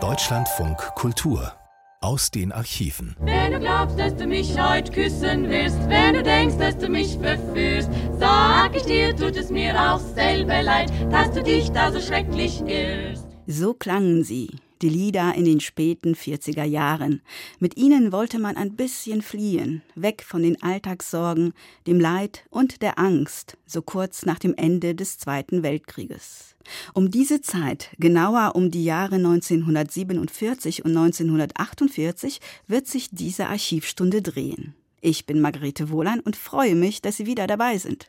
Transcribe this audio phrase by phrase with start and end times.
[0.00, 1.52] Deutschlandfunk Kultur
[2.00, 3.14] aus den Archiven.
[3.20, 7.16] Wenn du glaubst, dass du mich heute küssen wirst, wenn du denkst, dass du mich
[7.18, 12.00] verführst, sag ich dir, tut es mir auch selber leid, dass du dich da so
[12.00, 13.28] schrecklich irrst.
[13.46, 14.50] So klangen sie,
[14.82, 17.22] die Lieder in den späten 40er Jahren.
[17.58, 21.52] Mit ihnen wollte man ein bisschen fliehen, weg von den Alltagssorgen,
[21.86, 26.56] dem Leid und der Angst, so kurz nach dem Ende des Zweiten Weltkrieges.
[26.94, 34.74] Um diese Zeit, genauer um die Jahre 1947 und 1948, wird sich diese Archivstunde drehen.
[35.00, 38.06] Ich bin Margarete Wohlan und freue mich, dass Sie wieder dabei sind.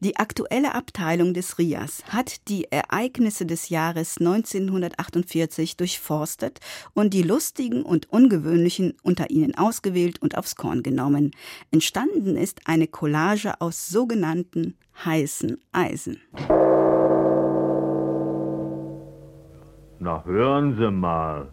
[0.00, 6.60] Die aktuelle Abteilung des RIAS hat die Ereignisse des Jahres 1948 durchforstet
[6.94, 11.32] und die lustigen und ungewöhnlichen unter ihnen ausgewählt und aufs Korn genommen.
[11.70, 16.20] Entstanden ist eine Collage aus sogenannten heißen Eisen.
[19.98, 21.52] Na hören Sie mal.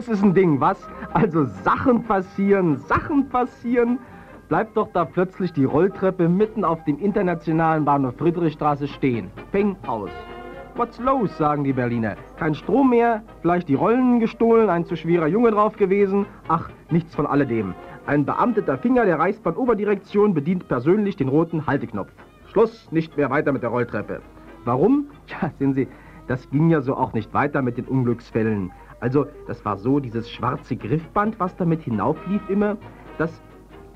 [0.00, 0.78] Das ist ein Ding, was?
[1.12, 3.98] Also Sachen passieren, Sachen passieren.
[4.48, 9.30] Bleibt doch da plötzlich die Rolltreppe mitten auf dem internationalen Bahnhof Friedrichstraße stehen.
[9.52, 10.08] Peng aus.
[10.74, 12.16] What's los, sagen die Berliner.
[12.38, 16.24] Kein Strom mehr, vielleicht die Rollen gestohlen, ein zu schwerer Junge drauf gewesen.
[16.48, 17.74] Ach, nichts von alledem.
[18.06, 22.10] Ein beamteter Finger der Reichsbahn-Oberdirektion bedient persönlich den roten Halteknopf.
[22.46, 24.22] Schluss, nicht mehr weiter mit der Rolltreppe.
[24.64, 25.08] Warum?
[25.26, 25.88] Ja, sehen Sie,
[26.26, 28.72] das ging ja so auch nicht weiter mit den Unglücksfällen.
[29.00, 32.76] Also, das war so, dieses schwarze Griffband, was damit hinauflief immer,
[33.18, 33.42] das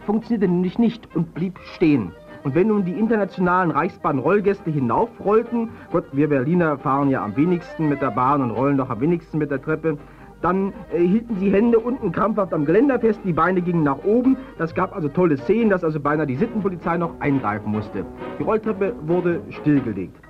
[0.07, 2.13] funktionierte nämlich nicht und blieb stehen.
[2.43, 8.03] Und wenn nun die internationalen Reichsbahn-Rollgäste hinaufrollten, Gott, wir Berliner fahren ja am wenigsten mit
[8.03, 9.97] der Bahn und rollen doch am wenigsten mit der Treppe,
[10.43, 14.37] dann äh, hielten sie Hände unten krampfhaft am Geländer fest, die Beine gingen nach oben.
[14.59, 18.05] Das gab also tolle Szenen, dass also beinahe die Sittenpolizei noch eingreifen musste.
[18.39, 20.21] Die Rolltreppe wurde stillgelegt.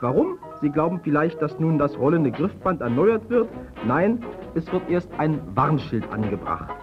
[0.00, 0.38] Warum?
[0.60, 3.48] Sie glauben vielleicht, dass nun das rollende Griffband erneuert wird?
[3.86, 6.74] Nein, es wird erst ein Warnschild angebracht.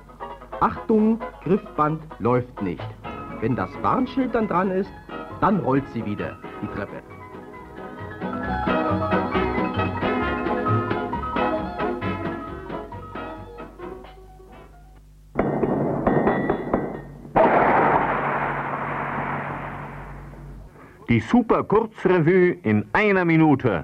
[0.60, 2.86] Achtung, Griffband läuft nicht.
[3.40, 4.92] Wenn das Warnschild dann dran ist,
[5.40, 7.11] dann rollt sie wieder, die Treppe.
[21.12, 23.84] Die Super Kurzrevue in einer Minute.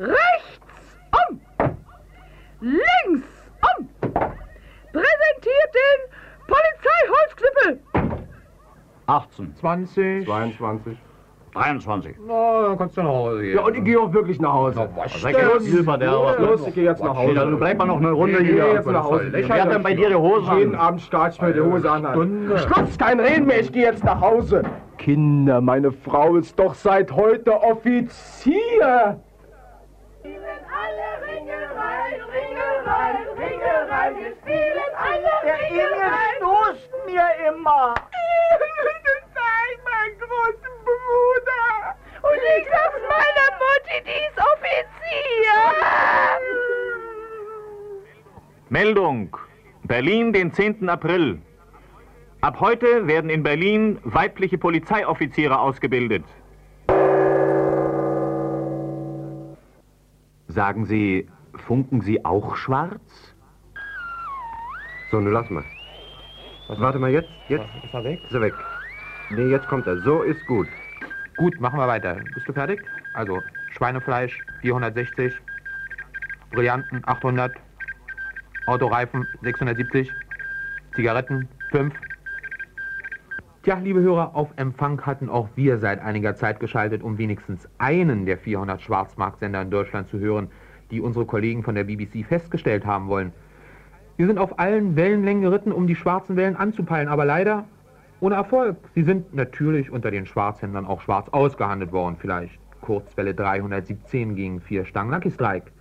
[0.00, 0.98] Rechts
[1.30, 1.40] um!
[2.60, 3.28] Links
[3.78, 3.88] um!
[4.90, 6.00] Präsentiert den
[6.48, 7.80] Polizeiholzknüppel!
[9.06, 9.54] 18.
[9.54, 10.24] 20.
[10.26, 10.98] 22.
[11.54, 12.16] 23.
[12.26, 13.54] Na, dann kannst du nach Hause gehen.
[13.54, 14.88] Ja, und ich gehe auch wirklich nach Hause.
[14.92, 15.60] Na, was denn?
[15.60, 17.46] Silber, der Ja, los, ich gehe jetzt nach Hause.
[17.48, 18.64] Du bleib mal noch eine Runde Ich hier.
[18.64, 19.28] gehe jetzt nach Hause.
[19.30, 20.80] Wer hat denn bei dir die Hose Jeden an?
[20.80, 22.50] Abend starte ich mir die Hose an.
[22.56, 24.64] Schluss, kein Reden mehr, ich gehe jetzt nach Hause.
[24.98, 29.20] Kinder, meine Frau ist doch seit heute Offizier.
[30.24, 36.36] Alle Ringe rein, Ringe rein, Ringe rein, wir spielen alle Der rein.
[36.38, 37.94] stoßt mir immer.
[37.94, 41.66] Das sei mein großer Bruder.
[42.22, 45.58] Und ich sag meiner Mutti, die ist Offizier.
[48.68, 49.36] Meldung.
[49.84, 50.88] Berlin, den 10.
[50.88, 51.40] April.
[52.40, 56.24] Ab heute werden in Berlin weibliche Polizeioffiziere ausgebildet.
[60.48, 63.34] Sagen Sie, funken Sie auch schwarz?
[65.10, 65.64] So, nun lass mal.
[66.68, 68.20] Warte mal, jetzt, jetzt Ist er weg?
[68.24, 68.54] ist er weg.
[69.30, 69.98] Nee, jetzt kommt er.
[69.98, 70.68] So ist gut.
[71.36, 72.16] Gut, machen wir weiter.
[72.34, 72.80] Bist du fertig?
[73.12, 75.40] Also, Schweinefleisch 460,
[76.50, 77.52] Brillanten 800,
[78.66, 80.12] Autoreifen 670,
[80.94, 81.94] Zigaretten 5.
[83.66, 88.24] Tja, liebe Hörer, auf Empfang hatten auch wir seit einiger Zeit geschaltet, um wenigstens einen
[88.24, 90.52] der 400 Schwarzmarktsender in Deutschland zu hören,
[90.92, 93.32] die unsere Kollegen von der BBC festgestellt haben wollen.
[94.16, 97.64] Wir sind auf allen Wellenlängen geritten, um die schwarzen Wellen anzupeilen, aber leider
[98.20, 98.76] ohne Erfolg.
[98.94, 102.14] Sie sind natürlich unter den Schwarzhändlern auch schwarz ausgehandelt worden.
[102.20, 105.72] Vielleicht Kurzwelle 317 gegen vier Stangen Lucky Strike.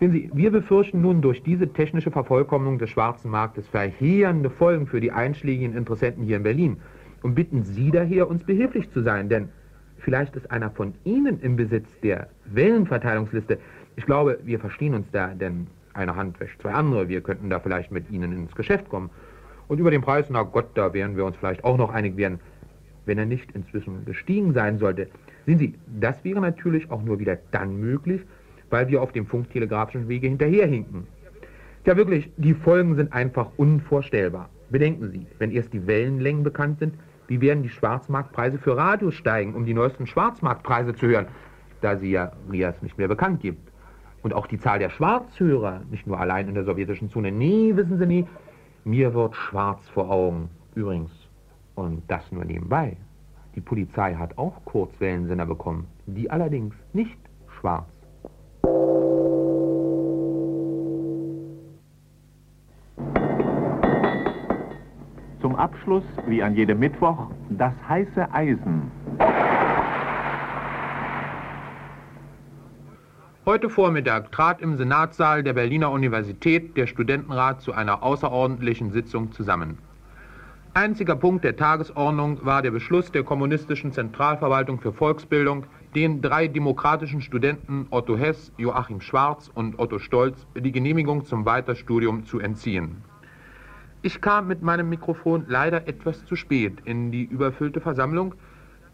[0.00, 5.00] Sehen Sie, wir befürchten nun durch diese technische Vervollkommnung des schwarzen Marktes verheerende Folgen für
[5.00, 6.76] die einschlägigen Interessenten hier in Berlin
[7.22, 9.48] und bitten Sie daher, uns behilflich zu sein, denn
[9.98, 13.58] vielleicht ist einer von Ihnen im Besitz der Wellenverteilungsliste.
[13.96, 17.08] Ich glaube, wir verstehen uns da, denn eine Hand wäscht zwei andere.
[17.08, 19.10] Wir könnten da vielleicht mit Ihnen ins Geschäft kommen.
[19.66, 22.38] Und über den Preis, na Gott, da werden wir uns vielleicht auch noch einig werden,
[23.04, 25.08] wenn er nicht inzwischen gestiegen sein sollte.
[25.44, 28.20] Sehen Sie, das wäre natürlich auch nur wieder dann möglich,
[28.70, 31.06] weil wir auf dem funktelegrafischen Wege hinterherhinken.
[31.84, 34.50] Ja, wirklich, die Folgen sind einfach unvorstellbar.
[34.70, 36.94] Bedenken Sie, wenn erst die Wellenlängen bekannt sind,
[37.28, 41.26] wie werden die Schwarzmarktpreise für Radios steigen, um die neuesten Schwarzmarktpreise zu hören,
[41.80, 43.70] da sie ja RIAS nicht mehr bekannt gibt.
[44.22, 47.30] Und auch die Zahl der Schwarzhörer, nicht nur allein in der sowjetischen Zone.
[47.30, 48.26] Nee, wissen Sie nie,
[48.84, 50.50] mir wird schwarz vor Augen.
[50.74, 51.10] Übrigens,
[51.74, 52.96] und das nur nebenbei,
[53.54, 57.18] die Polizei hat auch Kurzwellensender bekommen, die allerdings nicht
[57.60, 57.86] schwarz.
[65.58, 68.90] Abschluss, wie an jedem Mittwoch, das heiße Eisen.
[73.44, 79.78] Heute Vormittag trat im Senatssaal der Berliner Universität der Studentenrat zu einer außerordentlichen Sitzung zusammen.
[80.74, 85.64] Einziger Punkt der Tagesordnung war der Beschluss der Kommunistischen Zentralverwaltung für Volksbildung,
[85.94, 92.26] den drei demokratischen Studenten Otto Hess, Joachim Schwarz und Otto Stolz die Genehmigung zum Weiterstudium
[92.26, 93.02] zu entziehen.
[94.00, 98.34] Ich kam mit meinem Mikrofon leider etwas zu spät in die überfüllte Versammlung,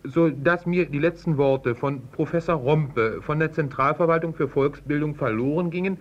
[0.02, 5.70] so dass mir die letzten Worte von Professor Rompe von der Zentralverwaltung für Volksbildung verloren
[5.70, 5.98] gingen,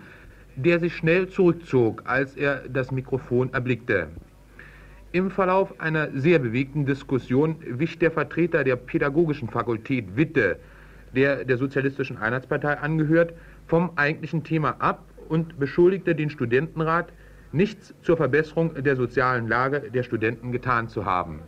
[0.55, 4.07] der sich schnell zurückzog, als er das Mikrofon erblickte.
[5.11, 10.59] Im Verlauf einer sehr bewegten Diskussion wich der Vertreter der pädagogischen Fakultät Witte,
[11.13, 13.33] der der Sozialistischen Einheitspartei angehört,
[13.67, 17.11] vom eigentlichen Thema ab und beschuldigte den Studentenrat,
[17.53, 21.41] nichts zur Verbesserung der sozialen Lage der Studenten getan zu haben.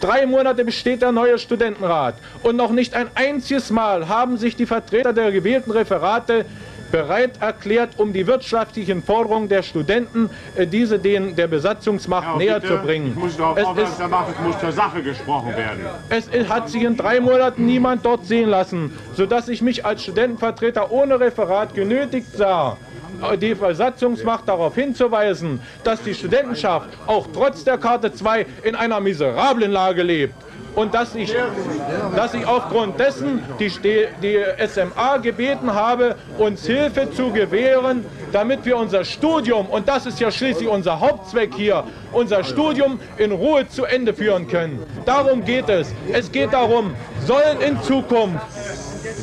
[0.00, 4.66] Drei Monate besteht der neue Studentenrat und noch nicht ein einziges Mal haben sich die
[4.66, 6.44] Vertreter der gewählten Referate
[6.90, 12.60] bereit erklärt, um die wirtschaftlichen Forderungen der Studenten, äh, diese denen der Besatzungsmacht Ja, näher
[12.60, 13.08] bitte, zu bringen.
[13.10, 15.80] Ich muss darauf Es aufmerksam machen, es muss zur Sache gesprochen werden.
[16.08, 20.92] Es hat sich in drei Monaten niemand dort sehen lassen, sodass ich mich als Studentenvertreter
[20.92, 22.76] ohne Referat genötigt sah,
[23.40, 29.72] die Besatzungsmacht darauf hinzuweisen, dass die Studentenschaft auch trotz der Karte 2 in einer miserablen
[29.72, 30.34] Lage lebt.
[30.74, 31.34] Und dass ich,
[32.14, 33.72] dass ich aufgrund dessen die,
[34.22, 40.20] die SMA gebeten habe, uns Hilfe zu gewähren, damit wir unser Studium, und das ist
[40.20, 44.84] ja schließlich unser Hauptzweck hier, unser Studium in Ruhe zu Ende führen können.
[45.06, 45.94] Darum geht es.
[46.12, 48.44] Es geht darum, sollen in Zukunft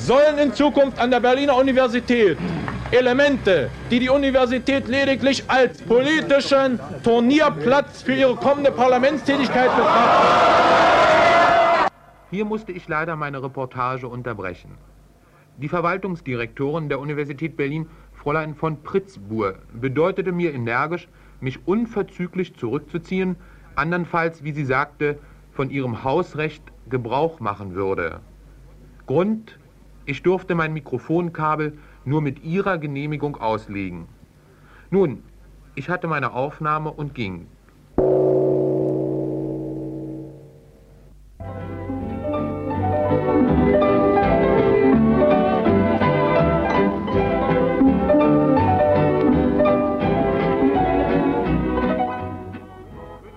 [0.05, 2.37] sollen in Zukunft an der Berliner Universität
[2.93, 10.27] Elemente, die die Universität lediglich als politischen Turnierplatz für ihre kommende Parlamentstätigkeit betrachten.
[12.29, 14.77] Hier musste ich leider meine Reportage unterbrechen.
[15.57, 21.07] Die Verwaltungsdirektorin der Universität Berlin, Fräulein von Pritzbur, bedeutete mir energisch,
[21.41, 23.37] mich unverzüglich zurückzuziehen,
[23.73, 25.17] andernfalls, wie sie sagte,
[25.51, 26.61] von ihrem Hausrecht
[26.91, 28.19] Gebrauch machen würde.
[29.07, 29.57] Grund,
[30.05, 34.07] ich durfte mein Mikrofonkabel nur mit ihrer Genehmigung auslegen.
[34.89, 35.23] Nun,
[35.75, 37.47] ich hatte meine Aufnahme und ging.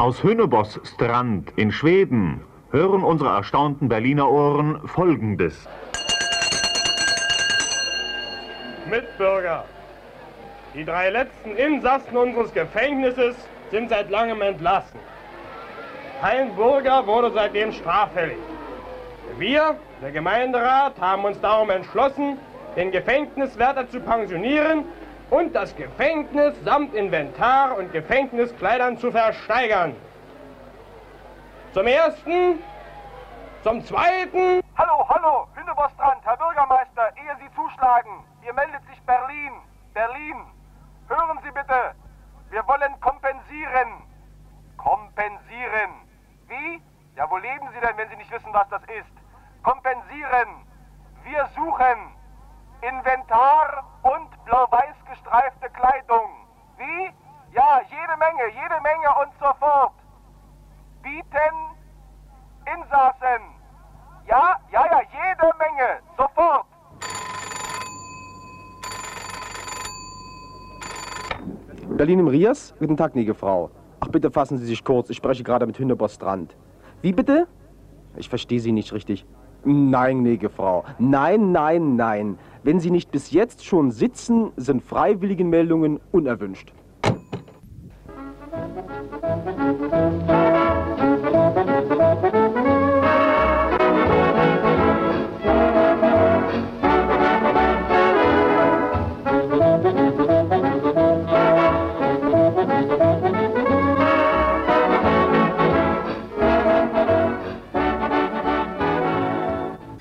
[0.06, 5.66] Aus Hünnebos Strand in Schweden hören unsere erstaunten Berliner Ohren Folgendes.
[8.88, 9.64] Mitbürger,
[10.74, 13.36] die drei letzten Insassen unseres Gefängnisses
[13.70, 15.00] sind seit langem entlassen.
[16.20, 18.38] Kein Bürger wurde seitdem straffällig.
[19.38, 22.38] Wir, der Gemeinderat, haben uns darum entschlossen,
[22.76, 24.84] den Gefängniswärter zu pensionieren
[25.30, 29.94] und das Gefängnis samt Inventar und Gefängniskleidern zu versteigern.
[31.72, 32.58] Zum ersten,
[33.62, 34.62] zum zweiten.
[34.78, 39.54] Hallo, hallo, Hündebostrand, Herr Bürgermeister, ehe Sie zuschlagen, hier meldet sich Berlin.
[39.92, 40.36] Berlin,
[41.08, 41.96] hören Sie bitte,
[42.50, 44.04] wir wollen kompensieren.
[44.76, 45.90] Kompensieren.
[46.46, 46.80] Wie?
[47.16, 49.10] Ja, wo leben Sie denn, wenn Sie nicht wissen, was das ist?
[49.64, 50.64] Kompensieren.
[51.24, 52.14] Wir suchen
[52.82, 56.46] Inventar und blau-weiß gestreifte Kleidung.
[56.76, 57.12] Wie?
[57.50, 59.94] Ja, jede Menge, jede Menge und sofort.
[61.02, 61.56] Bieten
[62.64, 63.42] Insassen.
[64.26, 66.00] Ja, ja, ja, jede Menge.
[66.16, 66.75] Sofort.
[71.96, 72.74] Berlin im Rias?
[72.78, 73.70] Guten Tag, gnädige Frau.
[74.00, 75.08] Ach, bitte fassen Sie sich kurz.
[75.08, 76.54] Ich spreche gerade mit Hündeboss Strand.
[77.00, 77.46] Wie bitte?
[78.16, 79.24] Ich verstehe Sie nicht richtig.
[79.64, 80.84] Nein, gnädige Frau.
[80.98, 82.38] Nein, nein, nein.
[82.62, 86.74] Wenn Sie nicht bis jetzt schon sitzen, sind Freiwilligenmeldungen unerwünscht.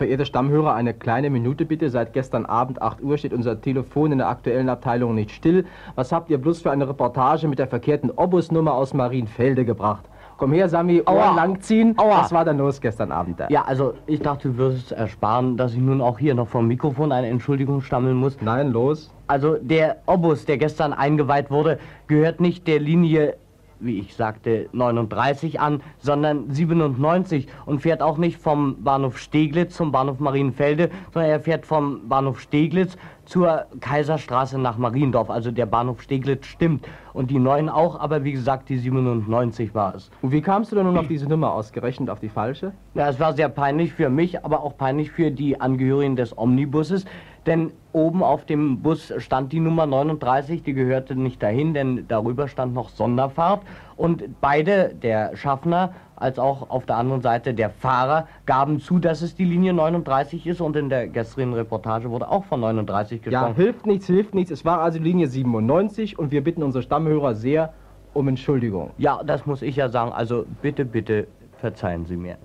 [0.06, 1.90] Verehrte Stammhörer, eine kleine Minute bitte.
[1.90, 5.66] Seit gestern Abend 8 Uhr steht unser Telefon in der aktuellen Abteilung nicht still.
[5.96, 10.06] Was habt ihr bloß für eine Reportage mit der verkehrten Obusnummer aus Marienfelde gebracht?
[10.38, 11.30] Komm her, Sami, Aua.
[11.30, 11.98] Ohren langziehen.
[11.98, 12.22] Aua.
[12.22, 13.48] Was war denn los gestern Abend da?
[13.50, 17.12] Ja, also ich dachte, du würdest ersparen, dass ich nun auch hier noch vom Mikrofon
[17.12, 18.38] eine Entschuldigung stammeln muss.
[18.42, 19.12] Nein, los.
[19.26, 23.38] Also der Obus, der gestern eingeweiht wurde, gehört nicht der Linie,
[23.80, 29.92] wie ich sagte, 39 an, sondern 97 und fährt auch nicht vom Bahnhof Steglitz zum
[29.92, 35.30] Bahnhof Marienfelde, sondern er fährt vom Bahnhof Steglitz zur Kaiserstraße nach Mariendorf.
[35.30, 39.96] Also der Bahnhof Steglitz stimmt und die neuen auch, aber wie gesagt, die 97 war
[39.96, 40.12] es.
[40.22, 42.74] Und wie kamst du denn nun auf diese Nummer ausgerechnet, auf die falsche?
[42.94, 47.06] Ja, es war sehr peinlich für mich, aber auch peinlich für die Angehörigen des Omnibusses,
[47.46, 52.48] denn oben auf dem Bus stand die Nummer 39, die gehörte nicht dahin, denn darüber
[52.48, 53.62] stand noch Sonderfahrt
[53.96, 59.22] und beide, der Schaffner als auch auf der anderen Seite der Fahrer, gaben zu, dass
[59.22, 63.30] es die Linie 39 ist und in der gestrigen Reportage wurde auch von 39 Ja,
[63.48, 63.56] gesprochen.
[63.56, 64.52] hilft nichts, hilft nichts.
[64.52, 67.74] Es war also Linie 97 und wir bitten unsere Stammhörer sehr
[68.14, 68.92] um Entschuldigung.
[68.98, 71.28] Ja, das muss ich ja sagen, also bitte, bitte
[71.60, 72.38] verzeihen Sie mir.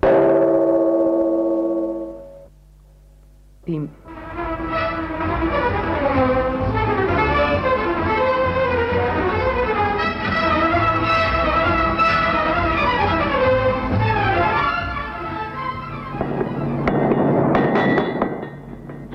[3.65, 3.89] Beam.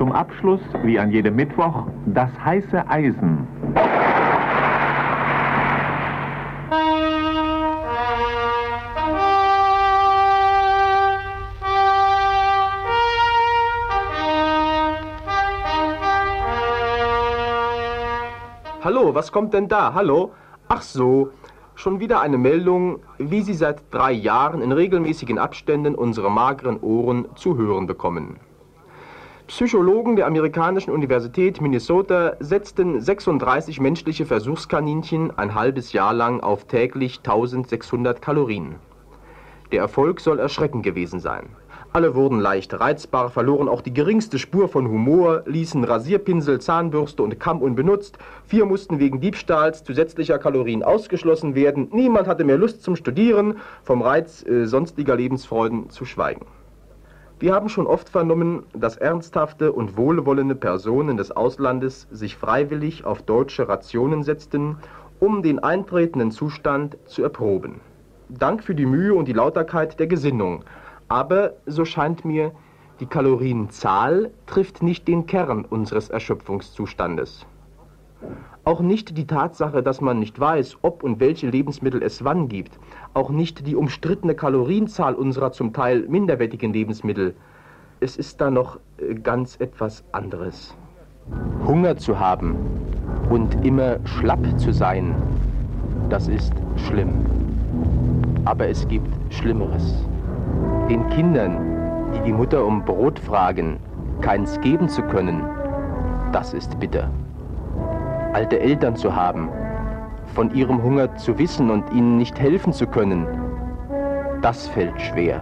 [0.06, 3.44] Zum Abschluss, wie an jedem Mittwoch, das heiße Eisen.
[18.84, 19.92] Hallo, was kommt denn da?
[19.92, 20.30] Hallo?
[20.68, 21.30] Ach so,
[21.75, 27.26] schon wieder eine Meldung, wie Sie seit drei Jahren in regelmäßigen Abständen unsere mageren Ohren
[27.34, 28.38] zu hören bekommen.
[29.46, 37.18] Psychologen der amerikanischen Universität Minnesota setzten 36 menschliche Versuchskaninchen ein halbes Jahr lang auf täglich
[37.18, 38.74] 1600 Kalorien.
[39.70, 41.50] Der Erfolg soll erschreckend gewesen sein.
[41.92, 47.38] Alle wurden leicht reizbar, verloren auch die geringste Spur von Humor, ließen Rasierpinsel, Zahnbürste und
[47.38, 48.18] Kamm unbenutzt.
[48.46, 51.88] Vier mussten wegen Diebstahls zusätzlicher Kalorien ausgeschlossen werden.
[51.92, 56.46] Niemand hatte mehr Lust zum Studieren, vom Reiz äh, sonstiger Lebensfreuden zu schweigen.
[57.38, 63.21] Wir haben schon oft vernommen, dass ernsthafte und wohlwollende Personen des Auslandes sich freiwillig auf
[63.21, 64.78] deutsche Rationen setzten,
[65.21, 67.83] um den eintretenden Zustand zu erproben.
[68.31, 70.64] Dank für die Mühe und die Lauterkeit der Gesinnung.
[71.09, 72.52] Aber, so scheint mir,
[73.00, 77.45] die Kalorienzahl trifft nicht den Kern unseres Erschöpfungszustandes.
[78.68, 82.80] Auch nicht die Tatsache, dass man nicht weiß, ob und welche Lebensmittel es wann gibt.
[83.14, 87.37] Auch nicht die umstrittene Kalorienzahl unserer zum Teil minderwertigen Lebensmittel.
[88.00, 90.76] Es ist da noch äh, ganz etwas anderes.
[91.64, 92.56] Hunger zu haben
[93.30, 95.14] und immer schlapp zu sein,
[96.08, 96.52] das ist
[96.88, 97.25] schlimm.
[98.46, 99.94] Aber es gibt Schlimmeres.
[100.90, 103.78] Den Kindern, die die Mutter um Brot fragen,
[104.23, 105.44] keins geben zu können,
[106.32, 107.08] das ist bitter.
[108.37, 109.49] Alte Eltern zu haben,
[110.35, 113.26] von ihrem Hunger zu wissen und ihnen nicht helfen zu können,
[114.43, 115.40] das fällt schwer.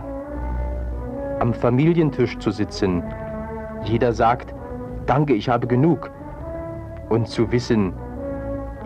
[1.41, 3.03] Am Familientisch zu sitzen,
[3.83, 4.55] jeder sagt,
[5.07, 6.13] danke, ich habe genug.
[7.09, 7.95] Und zu wissen,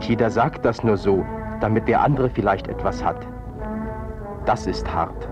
[0.01, 1.23] jeder sagt das nur so,
[1.61, 3.27] damit der andere vielleicht etwas hat.
[4.47, 5.29] Das ist hart.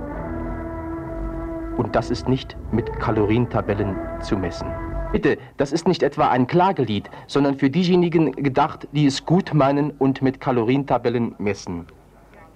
[1.78, 4.68] Und das ist nicht mit Kalorientabellen zu messen.
[5.12, 9.92] Bitte, das ist nicht etwa ein Klagelied, sondern für diejenigen gedacht, die es gut meinen
[9.92, 11.86] und mit Kalorientabellen messen.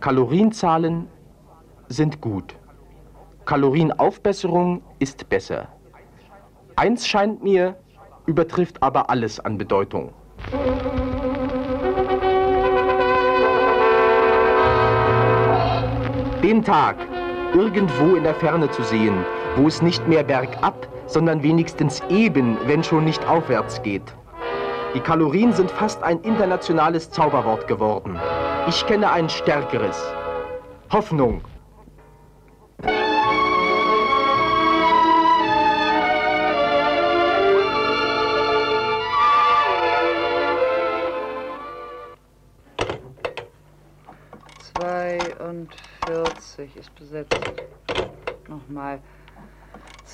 [0.01, 1.07] Kalorienzahlen
[1.89, 2.57] sind gut.
[3.45, 5.69] Kalorienaufbesserung ist besser.
[6.77, 7.77] Eins scheint mir,
[8.27, 10.13] übertrifft aber alles an Bedeutung.
[16.43, 16.97] Den Tag
[17.55, 19.25] irgendwo in der Ferne zu sehen,
[19.57, 24.15] wo es nicht mehr bergab, sondern wenigstens eben, wenn schon nicht aufwärts geht.
[24.95, 28.19] Die Kalorien sind fast ein internationales Zauberwort geworden.
[28.69, 30.01] Ich kenne ein stärkeres.
[30.93, 31.43] Hoffnung.
[44.73, 47.41] Zweiundvierzig ist besetzt.
[48.49, 49.01] Nochmal.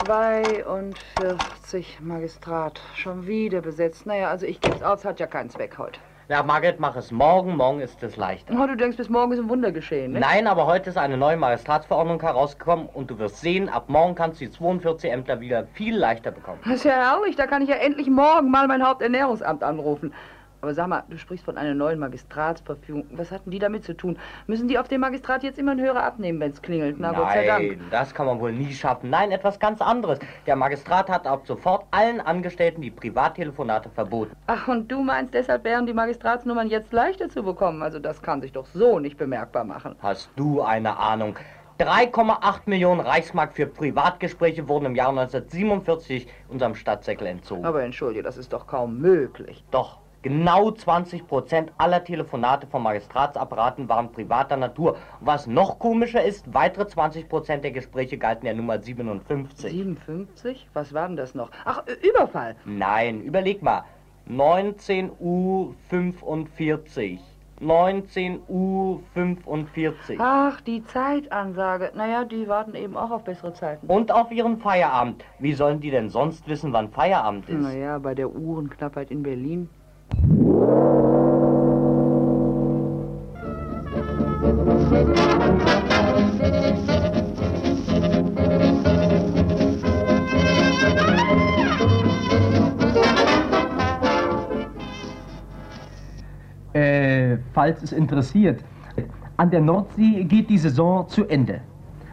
[0.04, 2.80] 42 Magistrat.
[2.94, 4.04] Schon wieder besetzt.
[4.06, 5.98] Naja, also ich geb's aus, hat ja keinen Zweck heute.
[6.28, 7.56] Ja, Margret, mach es morgen.
[7.56, 8.52] Morgen ist es leichter.
[8.60, 10.20] Oh, du denkst, bis morgen ist ein Wunder geschehen, ne?
[10.20, 14.40] Nein, aber heute ist eine neue Magistratsverordnung herausgekommen und du wirst sehen, ab morgen kannst
[14.40, 16.58] du die 42 Ämter wieder viel leichter bekommen.
[16.64, 20.12] Das ist ja herrlich, da kann ich ja endlich morgen mal mein Haupternährungsamt anrufen.
[20.60, 23.06] Aber sag mal, du sprichst von einer neuen Magistratsverfügung.
[23.12, 24.18] Was hatten die damit zu tun?
[24.46, 26.96] Müssen die auf dem Magistrat jetzt immer einen Hörer abnehmen, wenn es klingelt?
[26.98, 27.68] Na, Gott sei Dank.
[27.68, 29.10] Nein, das kann man wohl nie schaffen.
[29.10, 30.18] Nein, etwas ganz anderes.
[30.46, 34.34] Der Magistrat hat ab sofort allen Angestellten die Privattelefonate verboten.
[34.46, 37.82] Ach, und du meinst, deshalb wären die Magistratsnummern jetzt leichter zu bekommen?
[37.82, 39.96] Also das kann sich doch so nicht bemerkbar machen.
[40.00, 41.36] Hast du eine Ahnung?
[41.78, 47.66] 3,8 Millionen Reichsmark für Privatgespräche wurden im Jahr 1947 unserem Stadtsäckel entzogen.
[47.66, 49.62] Aber entschuldige, das ist doch kaum möglich.
[49.70, 54.96] Doch, genau 20 Prozent aller Telefonate von Magistratsapparaten waren privater Natur.
[55.20, 59.70] Was noch komischer ist, weitere 20 Prozent der Gespräche galten der Nummer 57.
[59.70, 60.68] 57?
[60.72, 61.50] Was war denn das noch?
[61.64, 62.56] Ach, Überfall.
[62.64, 63.84] Nein, überleg mal.
[64.26, 67.20] 19 Uhr 45.
[67.60, 70.18] 19 Uhr 45.
[70.20, 71.92] Ach, die Zeitansage.
[71.94, 73.86] Naja, die warten eben auch auf bessere Zeiten.
[73.86, 75.24] Und auf ihren Feierabend.
[75.38, 77.62] Wie sollen die denn sonst wissen, wann Feierabend ist?
[77.62, 79.70] Naja, bei der Uhrenknappheit in Berlin.
[96.72, 98.62] Äh, falls es interessiert.
[99.38, 101.62] An der Nordsee geht die Saison zu Ende.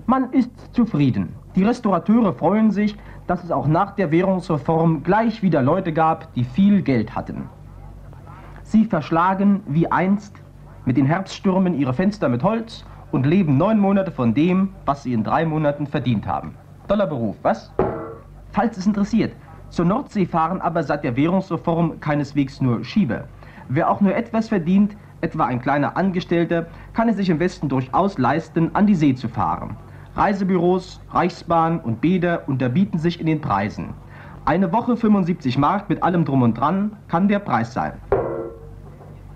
[0.06, 1.34] Man ist zufrieden.
[1.56, 2.96] Die Restaurateure freuen sich,
[3.28, 7.50] dass es auch nach der Währungsreform gleich wieder Leute gab, die viel Geld hatten.
[8.74, 10.42] Sie verschlagen wie einst
[10.86, 15.14] mit den Herbststürmen ihre Fenster mit Holz und leben neun Monate von dem, was sie
[15.14, 16.56] in drei Monaten verdient haben.
[16.88, 17.72] Toller Beruf, was?
[18.52, 19.36] Falls es interessiert.
[19.70, 23.26] Zur Nordsee fahren aber seit der Währungsreform keineswegs nur Schieber.
[23.70, 28.18] Wer auch nur etwas verdient, etwa ein kleiner Angestellter, kann es sich im Westen durchaus
[28.18, 29.78] leisten, an die See zu fahren.
[30.16, 33.94] Reisebüros, Reichsbahn und Bäder unterbieten sich in den Preisen.
[34.46, 37.94] Eine Woche 75 Mark mit allem drum und dran kann der Preis sein.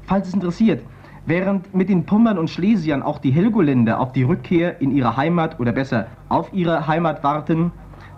[0.07, 0.85] Falls es interessiert,
[1.25, 5.59] während mit den Pommern und Schlesiern auch die Helgoländer auf die Rückkehr in ihre Heimat
[5.59, 7.73] oder besser auf ihre Heimat warten,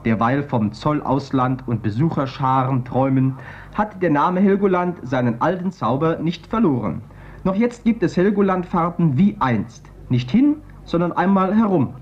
[0.06, 3.40] derweil vom Zollausland und Besucherscharen träumen,
[3.74, 7.02] hat der Name Helgoland seinen alten Zauber nicht verloren.
[7.44, 9.92] Noch jetzt gibt es Helgolandfahrten wie einst.
[10.10, 11.96] Nicht hin, sondern einmal herum.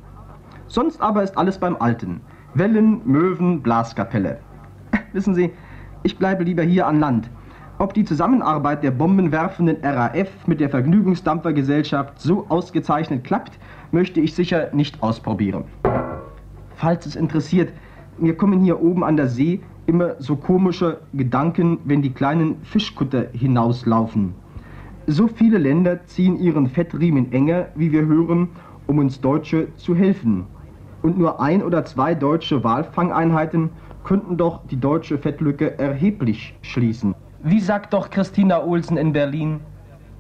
[0.68, 2.20] Sonst aber ist alles beim Alten.
[2.56, 4.40] Wellen, Möwen, Blaskapelle.
[5.14, 5.54] Wissen Sie,
[6.04, 7.30] ich bleibe lieber hier an Land.
[7.80, 13.60] Ob die Zusammenarbeit der bombenwerfenden RAF mit der Vergnügungsdampfergesellschaft so ausgezeichnet klappt,
[13.92, 15.66] möchte ich sicher nicht ausprobieren.
[16.76, 17.72] Falls es interessiert,
[18.18, 23.28] mir kommen hier oben an der See immer so komische Gedanken, wenn die kleinen Fischkutter
[23.32, 24.34] hinauslaufen.
[25.06, 28.50] So viele Länder ziehen ihren Fettriemen enger, wie wir hören,
[28.88, 30.48] um uns Deutsche zu helfen.
[31.04, 33.70] Und nur ein oder zwei deutsche Walfangeinheiten
[34.04, 37.14] könnten doch die deutsche Fettlücke erheblich schließen.
[37.44, 39.62] Wie sagt doch Christina Olsen in Berlin?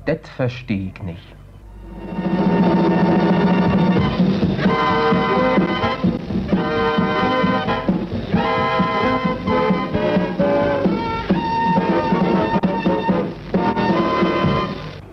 [0.05, 1.35] Det versteh ich nicht.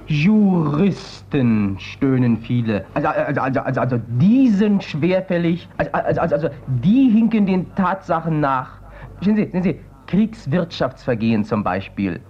[0.07, 2.85] Juristen, stöhnen viele.
[2.95, 5.69] Also, also, also, also, also die sind schwerfällig.
[5.79, 8.81] Also, also, also, also die hinken den Tatsachen nach.
[9.21, 12.21] Sehen Sie, sehen Sie, Kriegswirtschaftsvergehen zum Beispiel.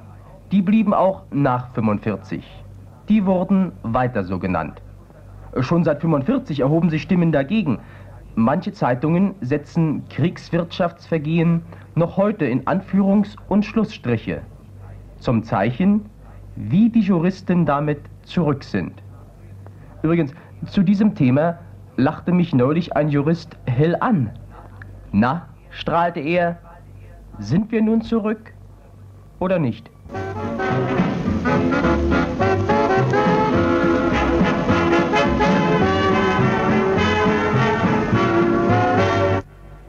[0.52, 2.44] Die blieben auch nach 45.
[3.08, 4.80] Die wurden weiter so genannt.
[5.60, 7.78] Schon seit 45 erhoben sich Stimmen dagegen.
[8.34, 11.62] Manche Zeitungen setzen Kriegswirtschaftsvergehen
[11.94, 14.42] noch heute in Anführungs- und Schlussstriche.
[15.18, 16.06] Zum Zeichen,
[16.56, 19.02] wie die Juristen damit zurück sind.
[20.02, 20.34] Übrigens,
[20.66, 21.58] zu diesem Thema
[21.96, 24.30] lachte mich neulich ein Jurist hell an.
[25.12, 26.58] Na, strahlte er,
[27.38, 28.52] sind wir nun zurück
[29.38, 29.90] oder nicht?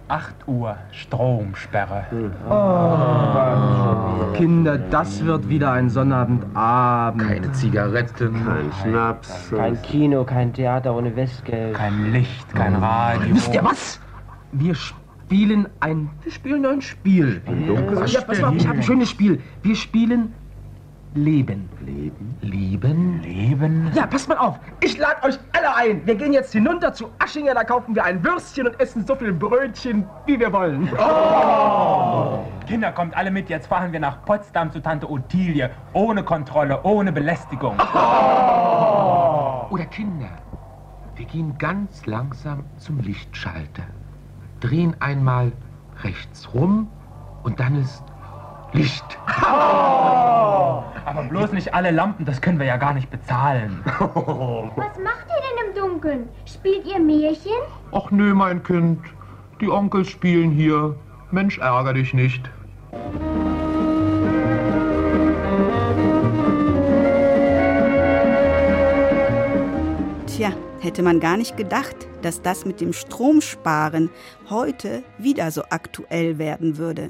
[0.08, 2.05] Acht Uhr, Stromsperre.
[2.49, 7.21] Oh, Kinder, das wird wieder ein Sonnabendabend.
[7.21, 9.49] Keine Zigaretten, kein Schnaps.
[9.49, 11.75] Kein Kino, kein Theater ohne Westgeld.
[11.75, 13.36] Kein Licht, kein Radio.
[13.36, 13.99] Wisst ihr was?
[14.51, 15.05] Wir spielen
[15.79, 16.09] ein.
[16.23, 17.41] Wir spielen ein Spiel.
[17.45, 18.07] Dunkel?
[18.07, 19.41] Ja, pass mal, auf, ich habe ein schönes Spiel.
[19.63, 20.33] Wir spielen
[21.15, 21.69] Leben.
[21.85, 22.35] Leben?
[22.41, 23.21] Lieben?
[23.21, 23.91] Leben?
[23.93, 24.59] Ja, passt mal auf.
[24.81, 26.05] Ich lade euch alle ein.
[26.05, 29.31] Wir gehen jetzt hinunter zu Aschinger, da kaufen wir ein Würstchen und essen so viel
[29.31, 30.89] Brötchen, wie wir wollen.
[30.99, 32.45] Oh!
[32.67, 33.49] Kinder, kommt alle mit.
[33.49, 35.69] Jetzt fahren wir nach Potsdam zu Tante Ottilie.
[35.93, 37.77] Ohne Kontrolle, ohne Belästigung.
[37.79, 39.67] Oh!
[39.69, 40.29] Oder Kinder,
[41.15, 43.83] wir gehen ganz langsam zum Lichtschalter.
[44.65, 45.51] Drehen einmal
[46.01, 46.88] rechts rum
[47.43, 48.04] und dann ist
[48.73, 49.06] Licht.
[49.43, 50.82] Oh!
[51.06, 53.84] Aber bloß nicht alle Lampen, das können wir ja gar nicht bezahlen.
[53.86, 56.30] Was macht ihr denn im Dunkeln?
[56.45, 57.51] Spielt ihr Märchen?
[57.91, 59.01] Ach nö, mein Kind.
[59.62, 60.95] Die Onkels spielen hier.
[61.30, 62.49] Mensch, ärger dich nicht.
[70.25, 70.51] Tja,
[70.86, 74.10] hätte man gar nicht gedacht, dass das mit dem Stromsparen
[74.50, 77.10] heute wieder so aktuell werden würde.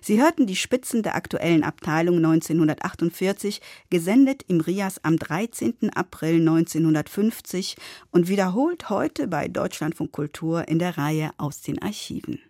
[0.00, 5.90] Sie hörten die Spitzen der aktuellen Abteilung 1948, gesendet im Rias am 13.
[5.94, 7.76] April 1950
[8.10, 12.40] und wiederholt heute bei Deutschlandfunk Kultur in der Reihe aus den Archiven.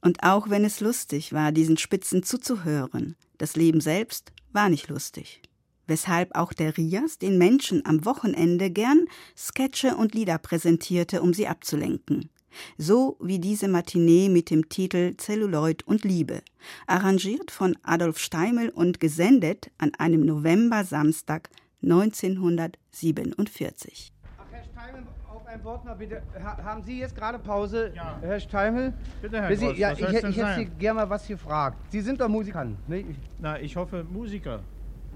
[0.00, 5.42] Und auch wenn es lustig war, diesen Spitzen zuzuhören, das Leben selbst war nicht lustig.
[5.88, 11.48] Weshalb auch der Rias den Menschen am Wochenende gern Sketche und Lieder präsentierte, um sie
[11.48, 12.30] abzulenken
[12.76, 16.42] so wie diese Matinee mit dem Titel Celluloid und Liebe,
[16.86, 21.48] arrangiert von Adolf Steimel und gesendet an einem November-Samstag
[21.82, 24.12] 1947.
[24.36, 26.22] Ach, Herr Steimel, auf ein Wort mal bitte.
[26.42, 28.18] Ha haben Sie jetzt gerade Pause, ja.
[28.20, 28.92] Herr Steimel?
[29.22, 31.78] Bitte, Herr Sie, ja, ich, ich hätte Sie gerne mal was gefragt.
[31.90, 33.04] Sie sind doch Musikant, ne?
[33.38, 34.62] Na, ich hoffe Musiker.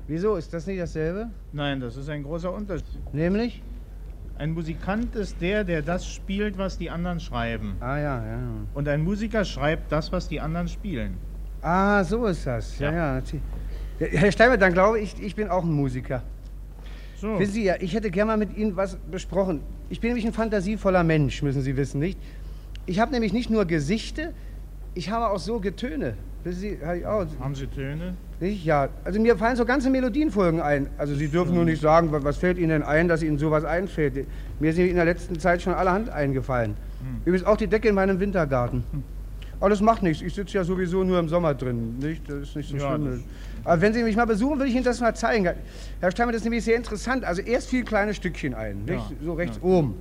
[0.08, 0.36] Wieso?
[0.36, 1.30] Ist das nicht dasselbe?
[1.52, 3.14] Nein, das ist ein großer Unterschied.
[3.14, 3.62] Nämlich?
[4.38, 7.76] Ein Musikant ist der, der das spielt, was die anderen schreiben.
[7.80, 8.38] Ah ja, ja.
[8.74, 11.16] Und ein Musiker schreibt das, was die anderen spielen.
[11.60, 12.78] Ah, so ist das.
[12.78, 13.18] Ja, ja.
[13.18, 13.22] ja.
[14.10, 16.22] Herr Steimel, dann glaube ich, ich bin auch ein Musiker.
[17.16, 17.38] So.
[17.38, 19.60] Wissen Sie ja, ich hätte gerne mal mit Ihnen was besprochen.
[19.88, 22.18] Ich bin nämlich ein fantasievoller Mensch, müssen Sie wissen, nicht?
[22.86, 24.34] Ich habe nämlich nicht nur Gesichte,
[24.94, 26.16] ich habe auch so Getöne.
[26.44, 27.24] Sie, ich auch.
[27.40, 28.14] Haben Sie Töne?
[28.40, 28.64] Nicht?
[28.64, 30.88] Ja, also mir fallen so ganze Melodienfolgen ein.
[30.98, 33.64] Also Sie dürfen nur nicht sagen, wa- was fällt Ihnen denn ein, dass Ihnen sowas
[33.64, 34.26] einfällt.
[34.58, 36.74] Mir sind in der letzten Zeit schon allerhand eingefallen.
[37.24, 38.82] Übrigens auch die Decke in meinem Wintergarten.
[39.60, 40.20] Aber das macht nichts.
[40.22, 41.98] Ich sitze ja sowieso nur im Sommer drin.
[42.00, 42.28] Nicht?
[42.28, 43.22] Das ist nicht so Ja, schlimm.
[43.62, 45.48] Aber wenn Sie mich mal besuchen, würde ich Ihnen das mal zeigen.
[46.00, 47.22] Herr Steinmann, das ist nämlich sehr interessant.
[47.24, 48.78] Also erst fiel kleine Stückchen ein?
[48.86, 49.94] Ja, so rechts oben.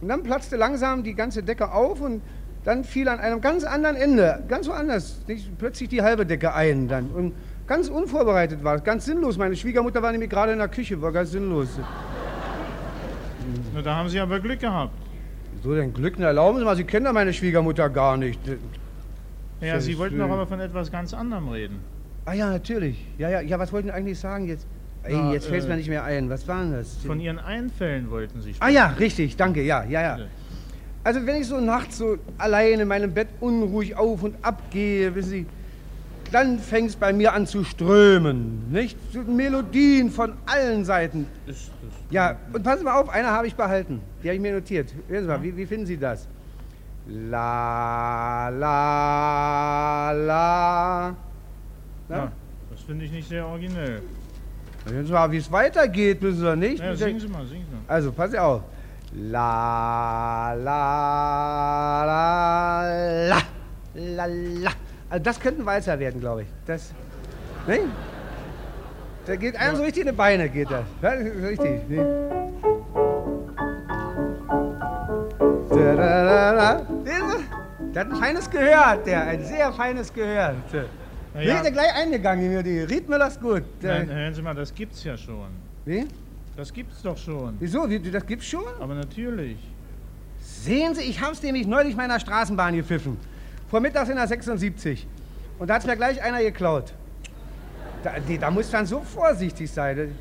[0.00, 2.20] Und dann platzte langsam die ganze Decke auf und
[2.64, 5.56] dann fiel an einem ganz anderen Ende, ganz woanders, nicht?
[5.58, 6.88] plötzlich die halbe Decke ein.
[6.88, 7.10] Dann.
[7.10, 7.34] Und
[7.66, 9.36] ganz unvorbereitet war es, ganz sinnlos.
[9.36, 11.68] Meine Schwiegermutter war nämlich gerade in der Küche, war ganz sinnlos.
[13.74, 14.94] Na, da haben Sie aber Glück gehabt.
[15.62, 18.40] So denn Glück, na, erlauben Sie mal, Sie kennen ja meine Schwiegermutter gar nicht.
[19.60, 21.80] Ja, Sie wollten doch aber von etwas ganz anderem reden.
[22.24, 23.06] Ah ja, natürlich.
[23.18, 24.66] Ja, ja, ja, was wollten Sie eigentlich sagen jetzt?
[25.02, 26.30] Ey, Na, jetzt fällt es äh, mir nicht mehr ein.
[26.30, 26.96] Was war denn das?
[26.96, 30.18] Von Ihren Einfällen wollten Sie Ah ja, richtig, danke, ja, ja, ja.
[31.04, 35.14] Also wenn ich so nachts so allein in meinem Bett unruhig auf und ab gehe,
[35.14, 35.46] wissen Sie,
[36.32, 38.98] dann fängt es bei mir an zu strömen, nicht?
[39.28, 41.26] Melodien von allen Seiten.
[42.10, 44.00] Ja, und passen Sie mal auf, eine habe ich behalten.
[44.22, 44.94] Die habe ich mir notiert.
[45.06, 46.26] Hören Sie mal, wie, wie finden Sie das?
[47.06, 51.16] La, la, la.
[52.08, 52.16] Na?
[52.16, 52.32] Ja,
[52.70, 54.00] das finde ich nicht sehr originell.
[54.86, 56.82] Hören Sie mal, wie es weitergeht, müssen Sie nicht?
[56.82, 57.82] Ja, singen Sie mal, singen Sie mal.
[57.94, 58.62] Also, pass auf.
[59.16, 62.84] La, la, la,
[63.28, 63.38] la,
[63.94, 64.70] la, la.
[65.08, 66.48] Also, das könnte ein Walzer werden, glaube ich.
[66.66, 66.92] Das,
[67.68, 67.78] ne?
[69.26, 70.84] Da geht einem so richtig in die Beine, geht das.
[71.00, 71.88] Ja, richtig.
[71.88, 72.30] Ne?
[77.94, 79.22] Der hat ein feines Gehör, hat der.
[79.26, 80.54] Ein sehr feines Gehör.
[80.72, 81.62] Na Nee, ja.
[81.62, 82.62] der gleich eingegangen.
[82.64, 83.62] Die Riedmüller ist gut.
[83.80, 85.48] Nein, hören Sie mal, das gibt's ja schon.
[85.84, 86.06] Wie?
[86.56, 87.56] Das gibt's doch schon.
[87.58, 87.88] Wieso?
[87.88, 88.64] Wie, das gibt's schon?
[88.80, 89.58] Aber natürlich.
[90.40, 93.16] Sehen Sie, ich hab's nämlich neulich meiner Straßenbahn gepfiffen.
[93.68, 95.06] Vormittags in der 76.
[95.58, 96.92] Und da hat's mir gleich einer geklaut.
[98.02, 100.14] Da, die, da muss man so vorsichtig sein.